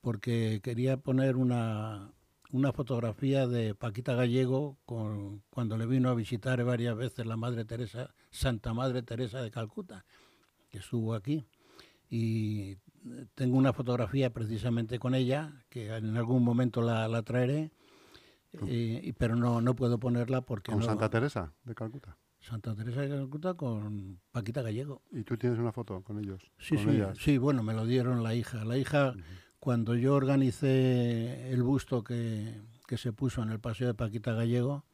porque 0.02 0.60
quería 0.64 0.98
poner 0.98 1.36
una, 1.36 2.12
una 2.52 2.72
fotografía 2.74 3.48
de 3.48 3.76
Paquita 3.76 4.14
Gallego 4.16 4.78
con, 4.86 5.44
cuando 5.50 5.78
le 5.78 5.86
vino 5.86 6.10
a 6.10 6.16
visitar 6.16 6.64
varias 6.64 6.98
veces 6.98 7.26
la 7.26 7.38
Madre 7.38 7.64
Teresa, 7.66 8.14
Santa 8.30 8.74
Madre 8.74 9.04
Teresa 9.04 9.42
de 9.42 9.52
Calcuta, 9.52 10.04
que 10.70 10.80
estuvo 10.80 11.14
aquí. 11.14 11.46
Y 12.10 12.72
eh, 12.72 12.78
tengo 13.36 13.58
una 13.58 13.74
fotografía 13.74 14.32
precisamente 14.32 15.00
con 15.00 15.16
ella, 15.16 15.64
que 15.70 15.96
en 15.96 16.16
algún 16.18 16.44
momento 16.44 16.82
la, 16.82 17.08
la 17.08 17.24
traeré, 17.24 17.72
eh, 18.68 19.14
pero 19.18 19.36
no, 19.36 19.62
no 19.62 19.76
puedo 19.76 20.00
ponerla 20.00 20.42
porque 20.42 20.72
Con 20.72 20.82
no- 20.82 20.86
Santa 20.86 21.10
Teresa 21.10 21.54
de 21.64 21.74
Calcuta. 21.76 22.18
Santa 22.40 22.76
Teresa 22.76 23.02
de 23.02 23.10
Calcuta 23.10 23.54
con 23.54 24.20
Paquita 24.32 24.62
Gallego. 24.62 25.04
Y 25.12 25.24
tú 25.24 25.38
tienes 25.38 25.60
una 25.60 25.72
foto 25.72 26.02
con 26.02 26.20
ellos. 26.20 26.52
Sí, 26.58 26.76
con 26.76 26.86
sí, 26.86 26.90
ellas. 26.92 27.18
sí, 27.20 27.38
bueno, 27.38 27.62
me 27.64 27.74
lo 27.74 27.86
dieron 27.86 28.24
la 28.24 28.34
hija. 28.36 28.66
La 28.66 28.78
hija, 28.78 29.14
cuando 29.60 29.96
yo 29.96 30.16
organicé 30.16 31.52
el 31.52 31.62
busto 31.64 32.04
que, 32.04 32.60
que 32.88 32.98
se 32.98 33.14
puso 33.14 33.44
en 33.44 33.50
el 33.52 33.60
Paseo 33.60 33.88
de 33.88 33.94
Paquita 33.94 34.34
Gallego, 34.34 34.86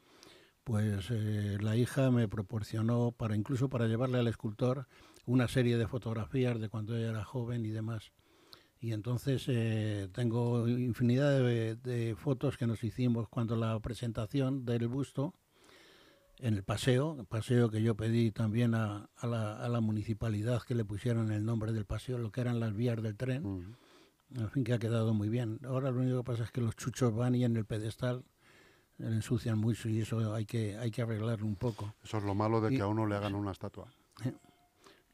pues 0.66 1.08
eh, 1.10 1.58
la 1.62 1.78
hija 1.78 2.12
me 2.12 2.28
proporcionó, 2.28 3.12
para 3.12 3.36
incluso 3.38 3.70
para 3.70 3.88
llevarle 3.88 4.20
al 4.20 4.28
escultor, 4.28 4.88
una 5.28 5.48
serie 5.48 5.78
de 5.78 5.88
fotografías 5.88 6.60
de 6.60 6.70
cuando 6.70 6.98
ella 6.98 7.10
era 7.10 7.24
joven 7.24 7.64
y 7.66 7.70
demás. 7.70 8.12
Y 8.80 8.92
entonces 8.94 9.46
eh, 9.48 10.08
tengo 10.14 10.68
infinidad 10.68 11.32
de, 11.40 11.76
de 11.76 12.16
fotos 12.16 12.58
que 12.58 12.66
nos 12.66 12.84
hicimos 12.84 13.28
cuando 13.30 13.56
la 13.56 13.80
presentación 13.80 14.66
del 14.66 14.88
busto 14.88 15.34
en 16.40 16.54
el 16.54 16.64
paseo, 16.64 17.18
el 17.20 17.26
paseo 17.26 17.70
que 17.70 17.82
yo 17.82 17.96
pedí 17.96 18.32
también 18.32 18.76
a, 18.76 19.10
a 19.18 19.28
la, 19.28 19.58
a 19.58 19.68
la 19.70 19.82
municipalidad 19.82 20.62
que 20.62 20.76
le 20.76 20.86
pusieran 20.86 21.32
el 21.32 21.44
nombre 21.44 21.74
del 21.74 21.86
paseo, 21.86 22.18
lo 22.20 22.32
que 22.32 22.42
eran 22.42 22.60
las 22.60 22.74
vías 22.76 23.02
del 23.02 23.16
tren, 23.18 23.44
Mm. 23.44 24.40
en 24.42 24.50
fin, 24.52 24.64
que 24.64 24.74
ha 24.74 24.80
quedado 24.80 25.14
muy 25.14 25.30
bien. 25.30 25.60
Ahora 25.66 25.90
lo 25.90 26.02
único 26.02 26.18
que 26.18 26.24
pasa 26.32 26.44
es 26.44 26.52
que 26.52 26.62
los 26.62 26.76
chuchos 26.76 27.16
van 27.16 27.34
y 27.36 27.44
en 27.46 27.56
el 27.58 27.66
pedestal 27.66 28.24
le 29.00 29.08
ensucian 29.08 29.58
mucho 29.58 29.90
y 29.90 30.02
eso 30.02 30.34
hay 30.34 30.46
que, 30.46 30.78
hay 30.78 30.92
que 30.92 31.02
arreglarlo 31.02 31.46
un 31.48 31.56
poco. 31.56 31.96
Eso 32.04 32.18
es 32.20 32.24
lo 32.24 32.36
malo 32.36 32.62
de 32.62 32.74
Y- 32.74 32.78
que 32.78 32.84
a 32.84 32.88
uno 32.88 33.06
le 33.08 33.16
hagan 33.16 33.34
una 33.36 33.52
estatua. 33.52 33.88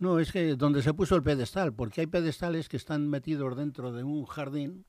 No, 0.03 0.19
es 0.19 0.31
que 0.31 0.55
donde 0.55 0.81
se 0.81 0.93
puso 0.93 1.15
el 1.15 1.23
pedestal, 1.23 1.73
porque 1.73 2.01
hay 2.01 2.07
pedestales 2.07 2.67
que 2.69 2.77
están 2.77 3.07
metidos 3.09 3.55
dentro 3.55 3.91
de 3.93 4.03
un 4.03 4.25
jardín, 4.25 4.85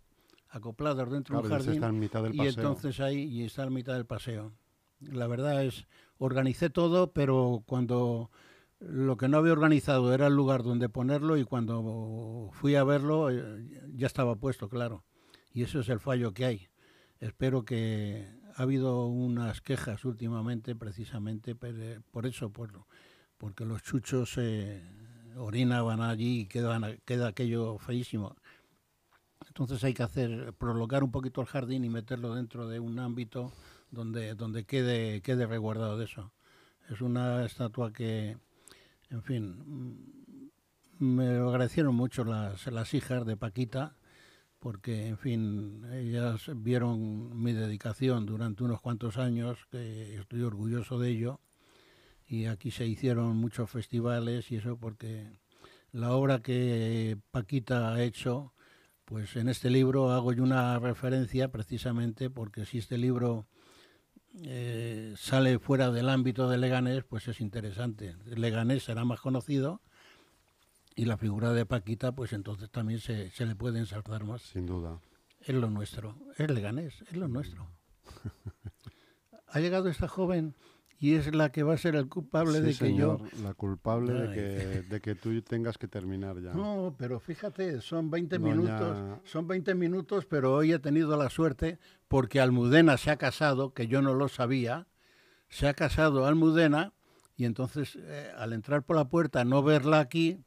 acoplados 0.50 1.10
dentro 1.10 1.40
Claro, 1.40 1.48
de 1.48 1.54
un 1.54 1.58
jardín, 1.60 1.74
está 1.74 1.88
en 1.88 1.98
mitad 1.98 2.22
del 2.22 2.34
y 2.34 2.38
paseo. 2.38 2.50
entonces 2.52 3.00
ahí 3.00 3.22
y 3.22 3.44
está 3.44 3.62
a 3.62 3.70
mitad 3.70 3.94
del 3.94 4.06
paseo. 4.06 4.52
La 5.00 5.26
verdad 5.26 5.64
es, 5.64 5.86
organicé 6.18 6.68
todo, 6.70 7.12
pero 7.12 7.62
cuando 7.66 8.30
lo 8.80 9.16
que 9.16 9.28
no 9.28 9.38
había 9.38 9.52
organizado 9.52 10.12
era 10.14 10.26
el 10.26 10.34
lugar 10.34 10.62
donde 10.62 10.88
ponerlo 10.88 11.36
y 11.36 11.44
cuando 11.44 12.50
fui 12.52 12.74
a 12.74 12.84
verlo 12.84 13.30
eh, 13.30 13.68
ya 13.94 14.06
estaba 14.06 14.36
puesto, 14.36 14.68
claro. 14.68 15.04
Y 15.52 15.62
eso 15.62 15.80
es 15.80 15.88
el 15.88 16.00
fallo 16.00 16.32
que 16.34 16.44
hay. 16.44 16.68
Espero 17.20 17.64
que 17.64 18.26
ha 18.56 18.62
habido 18.62 19.06
unas 19.06 19.60
quejas 19.60 20.04
últimamente 20.04 20.74
precisamente 20.74 21.54
per- 21.54 22.02
por 22.10 22.26
eso, 22.26 22.50
por, 22.50 22.70
porque 23.38 23.64
los 23.64 23.82
chuchos 23.82 24.34
eh, 24.38 24.82
orinaban 25.36 26.00
allí 26.00 26.40
y 26.40 26.46
quedan, 26.46 27.00
queda 27.04 27.28
aquello 27.28 27.78
feísimo. 27.78 28.36
Entonces 29.48 29.82
hay 29.84 29.94
que 29.94 30.02
hacer, 30.02 30.52
prolongar 30.54 31.04
un 31.04 31.10
poquito 31.10 31.40
el 31.40 31.46
jardín 31.46 31.84
y 31.84 31.88
meterlo 31.88 32.34
dentro 32.34 32.68
de 32.68 32.80
un 32.80 32.98
ámbito 32.98 33.52
donde, 33.90 34.34
donde 34.34 34.64
quede, 34.64 35.20
quede 35.22 35.46
resguardado 35.46 35.96
de 35.98 36.06
eso. 36.06 36.32
Es 36.90 37.00
una 37.00 37.44
estatua 37.44 37.92
que, 37.92 38.36
en 39.10 39.22
fin, 39.22 40.50
mm, 40.98 41.04
me 41.04 41.34
lo 41.38 41.50
agradecieron 41.50 41.94
mucho 41.94 42.24
las, 42.24 42.66
las 42.66 42.94
hijas 42.94 43.24
de 43.26 43.36
Paquita, 43.36 43.96
porque, 44.58 45.08
en 45.08 45.18
fin, 45.18 45.84
ellas 45.92 46.50
vieron 46.56 47.42
mi 47.42 47.52
dedicación 47.52 48.26
durante 48.26 48.64
unos 48.64 48.80
cuantos 48.80 49.18
años, 49.18 49.66
que 49.70 50.16
estoy 50.16 50.42
orgulloso 50.42 50.98
de 50.98 51.10
ello, 51.10 51.40
y 52.26 52.46
aquí 52.46 52.70
se 52.70 52.86
hicieron 52.86 53.36
muchos 53.36 53.70
festivales 53.70 54.50
y 54.50 54.56
eso 54.56 54.76
porque 54.76 55.38
la 55.92 56.12
obra 56.12 56.40
que 56.40 57.18
Paquita 57.30 57.92
ha 57.92 58.02
hecho, 58.02 58.52
pues 59.04 59.36
en 59.36 59.48
este 59.48 59.70
libro 59.70 60.10
hago 60.10 60.32
yo 60.32 60.42
una 60.42 60.78
referencia 60.78 61.50
precisamente 61.50 62.30
porque 62.30 62.64
si 62.64 62.78
este 62.78 62.98
libro 62.98 63.46
eh, 64.42 65.14
sale 65.16 65.58
fuera 65.58 65.90
del 65.90 66.08
ámbito 66.08 66.48
de 66.48 66.58
Leganés, 66.58 67.04
pues 67.04 67.28
es 67.28 67.40
interesante. 67.40 68.16
Leganés 68.24 68.84
será 68.84 69.04
más 69.04 69.20
conocido 69.20 69.80
y 70.96 71.04
la 71.04 71.16
figura 71.16 71.52
de 71.52 71.66
Paquita, 71.66 72.12
pues 72.12 72.32
entonces 72.32 72.70
también 72.70 73.00
se, 73.00 73.30
se 73.30 73.46
le 73.46 73.54
puede 73.54 73.78
ensalzar 73.78 74.24
más. 74.24 74.42
Sin 74.42 74.66
duda. 74.66 75.00
Es 75.40 75.54
lo 75.54 75.68
nuestro, 75.68 76.16
es 76.38 76.50
Leganés, 76.50 77.02
es 77.02 77.16
lo 77.16 77.28
nuestro. 77.28 77.68
ha 79.48 79.60
llegado 79.60 79.88
esta 79.88 80.08
joven 80.08 80.56
y 81.00 81.14
es 81.14 81.34
la 81.34 81.50
que 81.52 81.62
va 81.62 81.74
a 81.74 81.78
ser 81.78 81.96
el 81.96 82.08
culpable 82.08 82.52
Sí, 82.58 82.60
de 82.60 82.66
que 82.68 82.74
señor, 82.74 83.20
yo... 83.30 83.42
La 83.42 83.54
culpable 83.54 84.12
de 84.12 84.34
que, 84.34 84.82
de 84.88 85.00
que 85.00 85.14
tú 85.14 85.40
tengas 85.42 85.76
que 85.78 85.88
terminar 85.88 86.40
ya. 86.40 86.52
No, 86.54 86.94
pero 86.98 87.20
fíjate, 87.20 87.80
son 87.80 88.10
20 88.10 88.38
Doña- 88.38 88.54
minutos, 88.54 89.20
son 89.24 89.46
20 89.48 89.74
minutos, 89.74 90.26
pero 90.26 90.54
hoy 90.54 90.72
he 90.72 90.78
tenido 90.78 91.16
la 91.16 91.28
suerte 91.30 91.78
porque 92.08 92.40
Almudena 92.40 92.96
se 92.96 93.10
ha 93.10 93.16
casado, 93.16 93.74
que 93.74 93.86
yo 93.86 94.00
no 94.02 94.14
lo 94.14 94.28
sabía, 94.28 94.86
se 95.48 95.68
ha 95.68 95.74
casado 95.74 96.26
Almudena 96.26 96.92
y 97.36 97.44
entonces 97.44 97.96
eh, 98.00 98.32
al 98.36 98.52
entrar 98.52 98.84
por 98.84 98.96
la 98.96 99.08
puerta 99.08 99.44
no 99.44 99.62
verla 99.62 99.98
aquí, 100.00 100.38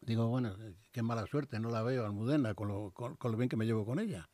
digo, 0.00 0.26
bueno, 0.28 0.54
eh, 0.60 0.74
qué 0.92 1.02
mala 1.02 1.26
suerte, 1.26 1.60
no 1.60 1.68
la 1.70 1.82
veo 1.82 2.04
Almudena 2.06 2.54
con 2.54 2.68
lo, 2.68 2.90
con- 2.92 3.16
con 3.16 3.32
lo 3.32 3.36
bien 3.38 3.48
que 3.50 3.56
me 3.56 3.66
llevo 3.66 3.84
con 3.84 3.98
ella. 3.98 4.28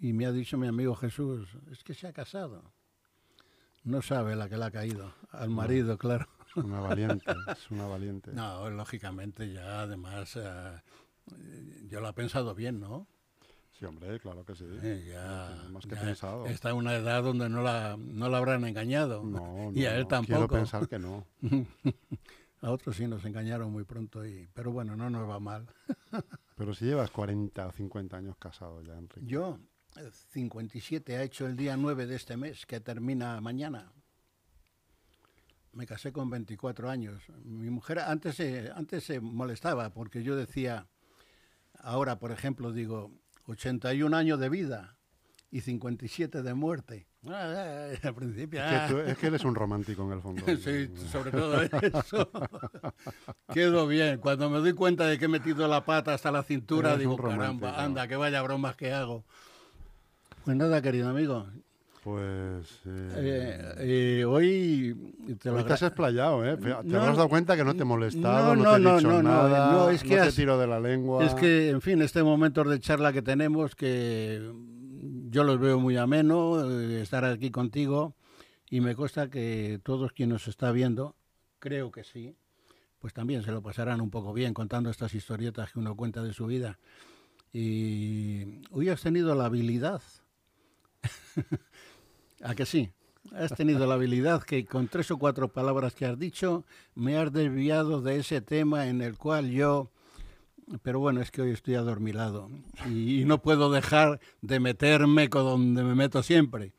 Y 0.00 0.12
me 0.14 0.26
ha 0.26 0.32
dicho 0.32 0.56
mi 0.58 0.66
amigo 0.66 0.94
Jesús, 0.96 1.48
es 1.70 1.84
que 1.84 1.94
se 1.94 2.08
ha 2.08 2.12
casado. 2.12 2.72
No 3.84 4.02
sabe 4.02 4.36
la 4.36 4.48
que 4.48 4.56
le 4.56 4.64
ha 4.64 4.70
caído, 4.70 5.12
al 5.30 5.50
marido, 5.50 5.98
claro. 5.98 6.28
Una 6.54 6.80
valiente, 6.80 7.24
es 7.50 7.70
una 7.70 7.86
valiente. 7.86 8.32
No, 8.32 8.68
lógicamente 8.70 9.52
ya 9.52 9.82
además 9.82 10.36
eh, 10.36 10.80
yo 11.88 12.00
lo 12.00 12.08
he 12.08 12.12
pensado 12.12 12.54
bien, 12.54 12.78
¿no? 12.80 13.06
Sí, 13.72 13.86
hombre, 13.86 14.20
claro 14.20 14.44
que 14.44 14.54
sí. 14.54 14.66
Eh, 14.82 15.10
ya, 15.10 15.68
más 15.70 15.84
que 15.86 15.94
ya 15.96 16.02
pensado. 16.02 16.46
está 16.46 16.70
en 16.70 16.76
una 16.76 16.94
edad 16.94 17.22
donde 17.22 17.48
no 17.48 17.62
la, 17.62 17.96
no 17.98 18.28
la 18.28 18.38
habrán 18.38 18.64
engañado. 18.64 19.24
No, 19.24 19.40
no, 19.70 19.72
y 19.72 19.86
a 19.86 19.96
él 19.96 20.06
tampoco. 20.06 20.46
Quiero 20.46 20.48
pensar 20.48 20.88
que 20.88 20.98
no. 20.98 21.26
A 22.60 22.70
otros 22.70 22.94
sí 22.94 23.08
nos 23.08 23.24
engañaron 23.24 23.72
muy 23.72 23.82
pronto, 23.82 24.24
y, 24.24 24.48
pero 24.54 24.70
bueno, 24.70 24.94
no 24.94 25.10
nos 25.10 25.28
va 25.28 25.40
mal. 25.40 25.66
Pero 26.54 26.74
si 26.74 26.84
llevas 26.84 27.10
40 27.10 27.66
o 27.66 27.72
50 27.72 28.16
años 28.16 28.36
casado 28.36 28.82
ya, 28.82 28.96
Enrique. 28.96 29.26
Yo, 29.26 29.58
57, 30.30 31.16
ha 31.16 31.22
hecho 31.22 31.46
el 31.46 31.56
día 31.56 31.76
9 31.76 32.06
de 32.06 32.16
este 32.16 32.36
mes, 32.36 32.66
que 32.66 32.80
termina 32.80 33.40
mañana. 33.40 33.92
Me 35.72 35.86
casé 35.86 36.12
con 36.12 36.28
24 36.30 36.90
años. 36.90 37.22
Mi 37.44 37.70
mujer 37.70 38.00
antes 38.00 38.36
se, 38.36 38.70
antes 38.74 39.04
se 39.04 39.20
molestaba 39.20 39.90
porque 39.90 40.22
yo 40.22 40.36
decía, 40.36 40.86
ahora 41.78 42.18
por 42.18 42.30
ejemplo 42.30 42.72
digo, 42.72 43.10
81 43.46 44.14
años 44.16 44.38
de 44.38 44.48
vida 44.48 44.98
y 45.50 45.60
57 45.60 46.42
de 46.42 46.54
muerte. 46.54 47.06
Ah, 47.28 47.88
al 48.02 48.14
principio... 48.14 48.60
Es 48.60 48.68
que, 48.68 48.74
ah. 48.76 48.86
tú- 48.88 48.98
es 48.98 49.18
que 49.18 49.26
eres 49.28 49.44
un 49.44 49.54
romántico 49.54 50.02
en 50.04 50.12
el 50.12 50.20
fondo. 50.20 50.42
Sí, 50.56 50.90
sobre 51.10 51.30
todo 51.30 51.62
eso. 51.62 52.30
Quedo 53.52 53.86
bien. 53.86 54.18
Cuando 54.18 54.50
me 54.50 54.58
doy 54.58 54.72
cuenta 54.72 55.06
de 55.06 55.18
que 55.18 55.26
he 55.26 55.28
metido 55.28 55.68
la 55.68 55.84
pata 55.84 56.14
hasta 56.14 56.32
la 56.32 56.42
cintura, 56.42 56.90
Eres 56.90 57.00
digo, 57.00 57.16
caramba, 57.16 57.82
anda, 57.82 58.08
que 58.08 58.16
vaya 58.16 58.42
bromas 58.42 58.76
que 58.76 58.92
hago. 58.92 59.24
Pues 60.44 60.56
nada, 60.56 60.82
querido 60.82 61.08
amigo. 61.08 61.46
Pues. 62.02 62.80
eh, 62.84 63.12
eh, 63.16 63.74
eh, 64.20 64.24
hoy 64.24 65.14
te 65.40 65.50
lo 65.50 65.58
hoy 65.58 65.64
te 65.64 65.72
has 65.72 65.82
agra- 65.82 65.88
explayado, 65.88 66.44
¿eh? 66.44 66.56
Te 66.56 66.68
No, 66.68 66.76
habrás 66.78 67.16
dado 67.16 67.28
cuenta 67.28 67.56
que 67.56 67.62
no 67.64 67.74
te 67.74 67.82
he 67.82 67.84
molestado, 67.84 68.56
no, 68.56 68.64
no, 68.64 68.70
te 68.70 68.76
he 68.76 68.80
no, 68.80 68.96
dicho 68.96 69.08
no, 69.08 69.22
no, 69.22 69.48
nada, 69.48 69.72
no, 69.72 69.90
es 69.90 70.02
que 70.02 70.16
te 70.16 70.32
tiro 70.32 70.58
de 70.58 70.66
la 70.66 70.80
lengua. 70.80 71.24
Es 71.24 71.34
que, 71.34 71.70
en 71.70 71.80
fin, 71.80 72.02
este 72.02 72.24
momento 72.24 72.64
de 72.64 72.80
charla 72.80 73.12
que 73.12 73.22
tenemos, 73.22 73.76
que 73.76 74.52
yo 75.30 75.44
los 75.44 75.60
veo 75.60 75.78
muy 75.78 75.96
ameno, 75.96 76.68
eh, 76.68 77.02
estar 77.02 77.24
aquí 77.24 77.52
contigo, 77.52 78.16
y 78.68 78.80
me 78.80 78.96
consta 78.96 79.30
que 79.30 79.78
todos 79.84 80.10
quienes 80.12 80.32
nos 80.32 80.48
está 80.48 80.72
viendo, 80.72 81.14
creo 81.60 81.92
que 81.92 82.02
sí, 82.02 82.34
pues 82.98 83.14
también 83.14 83.44
se 83.44 83.52
lo 83.52 83.62
pasarán 83.62 84.00
un 84.00 84.10
poco 84.10 84.32
bien 84.32 84.54
contando 84.54 84.90
estas 84.90 85.14
historietas 85.14 85.72
que 85.72 85.78
uno 85.78 85.94
cuenta 85.94 86.24
de 86.24 86.32
su 86.32 86.46
vida. 86.46 86.80
Y 87.52 88.62
hoy 88.72 88.88
has 88.88 89.02
tenido 89.02 89.34
la 89.36 89.44
habilidad, 89.44 90.00
¿a 92.42 92.54
que 92.54 92.66
sí? 92.66 92.90
Has 93.34 93.54
tenido 93.54 93.86
la 93.86 93.94
habilidad 93.94 94.42
que 94.42 94.64
con 94.66 94.88
tres 94.88 95.10
o 95.10 95.16
cuatro 95.16 95.48
palabras 95.48 95.94
que 95.94 96.06
has 96.06 96.18
dicho 96.18 96.64
me 96.94 97.16
has 97.16 97.32
desviado 97.32 98.02
de 98.02 98.16
ese 98.18 98.40
tema 98.40 98.88
en 98.88 99.00
el 99.00 99.16
cual 99.16 99.50
yo 99.50 99.90
pero 100.82 101.00
bueno, 101.00 101.20
es 101.20 101.30
que 101.30 101.42
hoy 101.42 101.50
estoy 101.50 101.74
adormilado 101.74 102.48
y 102.86 103.24
no 103.26 103.42
puedo 103.42 103.70
dejar 103.70 104.20
de 104.40 104.60
meterme 104.60 105.28
con 105.28 105.44
donde 105.44 105.82
me 105.82 105.94
meto 105.94 106.22
siempre. 106.22 106.72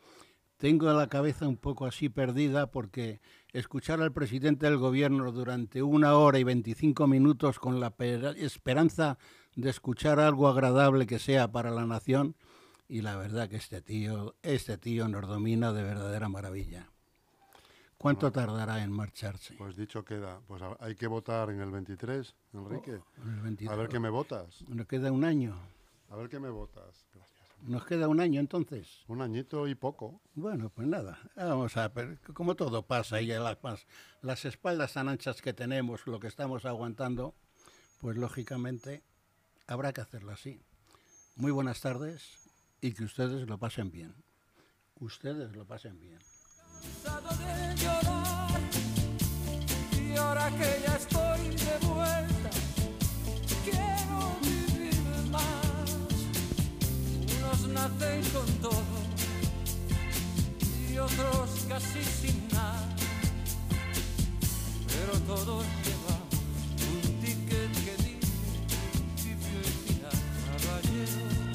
Tengo 0.57 0.91
la 0.93 1.07
cabeza 1.07 1.47
un 1.47 1.57
poco 1.57 1.85
así 1.85 2.07
perdida 2.09 2.71
porque 2.71 3.19
escuchar 3.51 4.01
al 4.01 4.13
presidente 4.13 4.65
del 4.65 4.77
gobierno 4.77 5.31
durante 5.31 5.83
una 5.83 6.15
hora 6.15 6.39
y 6.39 6.43
25 6.43 7.05
minutos 7.07 7.59
con 7.59 7.79
la 7.81 7.91
pera- 7.91 8.31
esperanza 8.31 9.17
de 9.55 9.69
escuchar 9.69 10.19
algo 10.19 10.47
agradable 10.47 11.05
que 11.05 11.19
sea 11.19 11.51
para 11.51 11.69
la 11.69 11.85
nación 11.85 12.35
y 12.87 13.01
la 13.01 13.15
verdad 13.15 13.49
que 13.49 13.57
este 13.57 13.81
tío, 13.81 14.35
este 14.41 14.77
tío 14.77 15.07
nos 15.07 15.27
domina 15.27 15.71
de 15.73 15.83
verdadera 15.83 16.29
maravilla. 16.29 16.89
¿Cuánto 17.97 18.31
tardará 18.31 18.83
en 18.83 18.91
marcharse? 18.91 19.53
Pues 19.53 19.77
dicho 19.77 20.03
queda. 20.03 20.41
Pues 20.45 20.61
hay 20.79 20.93
que 20.95 21.07
votar 21.07 21.49
en 21.49 21.61
el 21.61 21.71
23, 21.71 22.35
Enrique. 22.53 22.99
En 23.21 23.33
el 23.35 23.41
23. 23.41 23.71
A 23.71 23.75
ver 23.75 23.87
qué 23.87 23.99
me 23.99 24.09
votas. 24.09 24.61
Nos 24.67 24.87
queda 24.87 25.09
un 25.11 25.23
año. 25.23 25.57
A 26.09 26.17
ver 26.17 26.27
qué 26.27 26.37
me 26.37 26.49
votas. 26.49 27.05
Gracias. 27.13 27.33
Nos 27.61 27.85
queda 27.85 28.09
un 28.09 28.19
año 28.19 28.41
entonces. 28.41 29.05
Un 29.07 29.21
añito 29.21 29.69
y 29.69 29.75
poco. 29.75 30.19
Bueno, 30.35 30.69
pues 30.69 30.85
nada, 30.85 31.17
vamos 31.37 31.77
a 31.77 31.87
ver, 31.87 32.19
como 32.33 32.55
todo 32.55 32.85
pasa 32.85 33.21
y 33.21 33.27
las, 33.27 33.57
las 34.21 34.43
espaldas 34.43 34.91
tan 34.91 35.07
anchas 35.07 35.41
que 35.41 35.53
tenemos, 35.53 36.05
lo 36.05 36.19
que 36.19 36.27
estamos 36.27 36.65
aguantando, 36.65 37.35
pues 38.01 38.17
lógicamente 38.17 39.01
habrá 39.65 39.93
que 39.93 40.01
hacerlo 40.01 40.33
así. 40.33 40.61
Muy 41.37 41.51
buenas 41.51 41.79
tardes 41.79 42.42
y 42.83 42.91
que 42.91 43.05
ustedes 43.05 43.47
lo 43.47 43.57
pasen 43.57 43.89
bien. 43.91 44.13
Ustedes 44.95 45.55
lo 45.55 45.65
pasen 45.65 45.97
bien. 46.01 46.19
de 46.19 47.75
llorar 47.81 48.59
y 49.97 50.17
ahora 50.17 50.49
que 50.49 50.69
ya 50.85 50.95
estoy 50.97 51.41
de 51.65 51.87
vuelta 51.87 52.49
quiero 53.63 54.19
vivir 54.41 54.95
más 55.31 55.87
unos 57.37 57.67
nacen 57.69 58.21
con 58.35 58.47
todo 58.65 58.83
y 60.91 60.97
otros 60.97 61.65
casi 61.69 62.03
sin 62.03 62.47
nada 62.49 62.89
pero 64.87 65.13
todos 65.21 65.65
llevamos 65.85 66.33
un 66.91 67.21
ticket 67.21 67.71
que 67.85 67.95
dice 68.03 68.45
sitio 69.15 69.59
y 69.61 69.71
final 69.87 70.19
caballero 70.45 71.52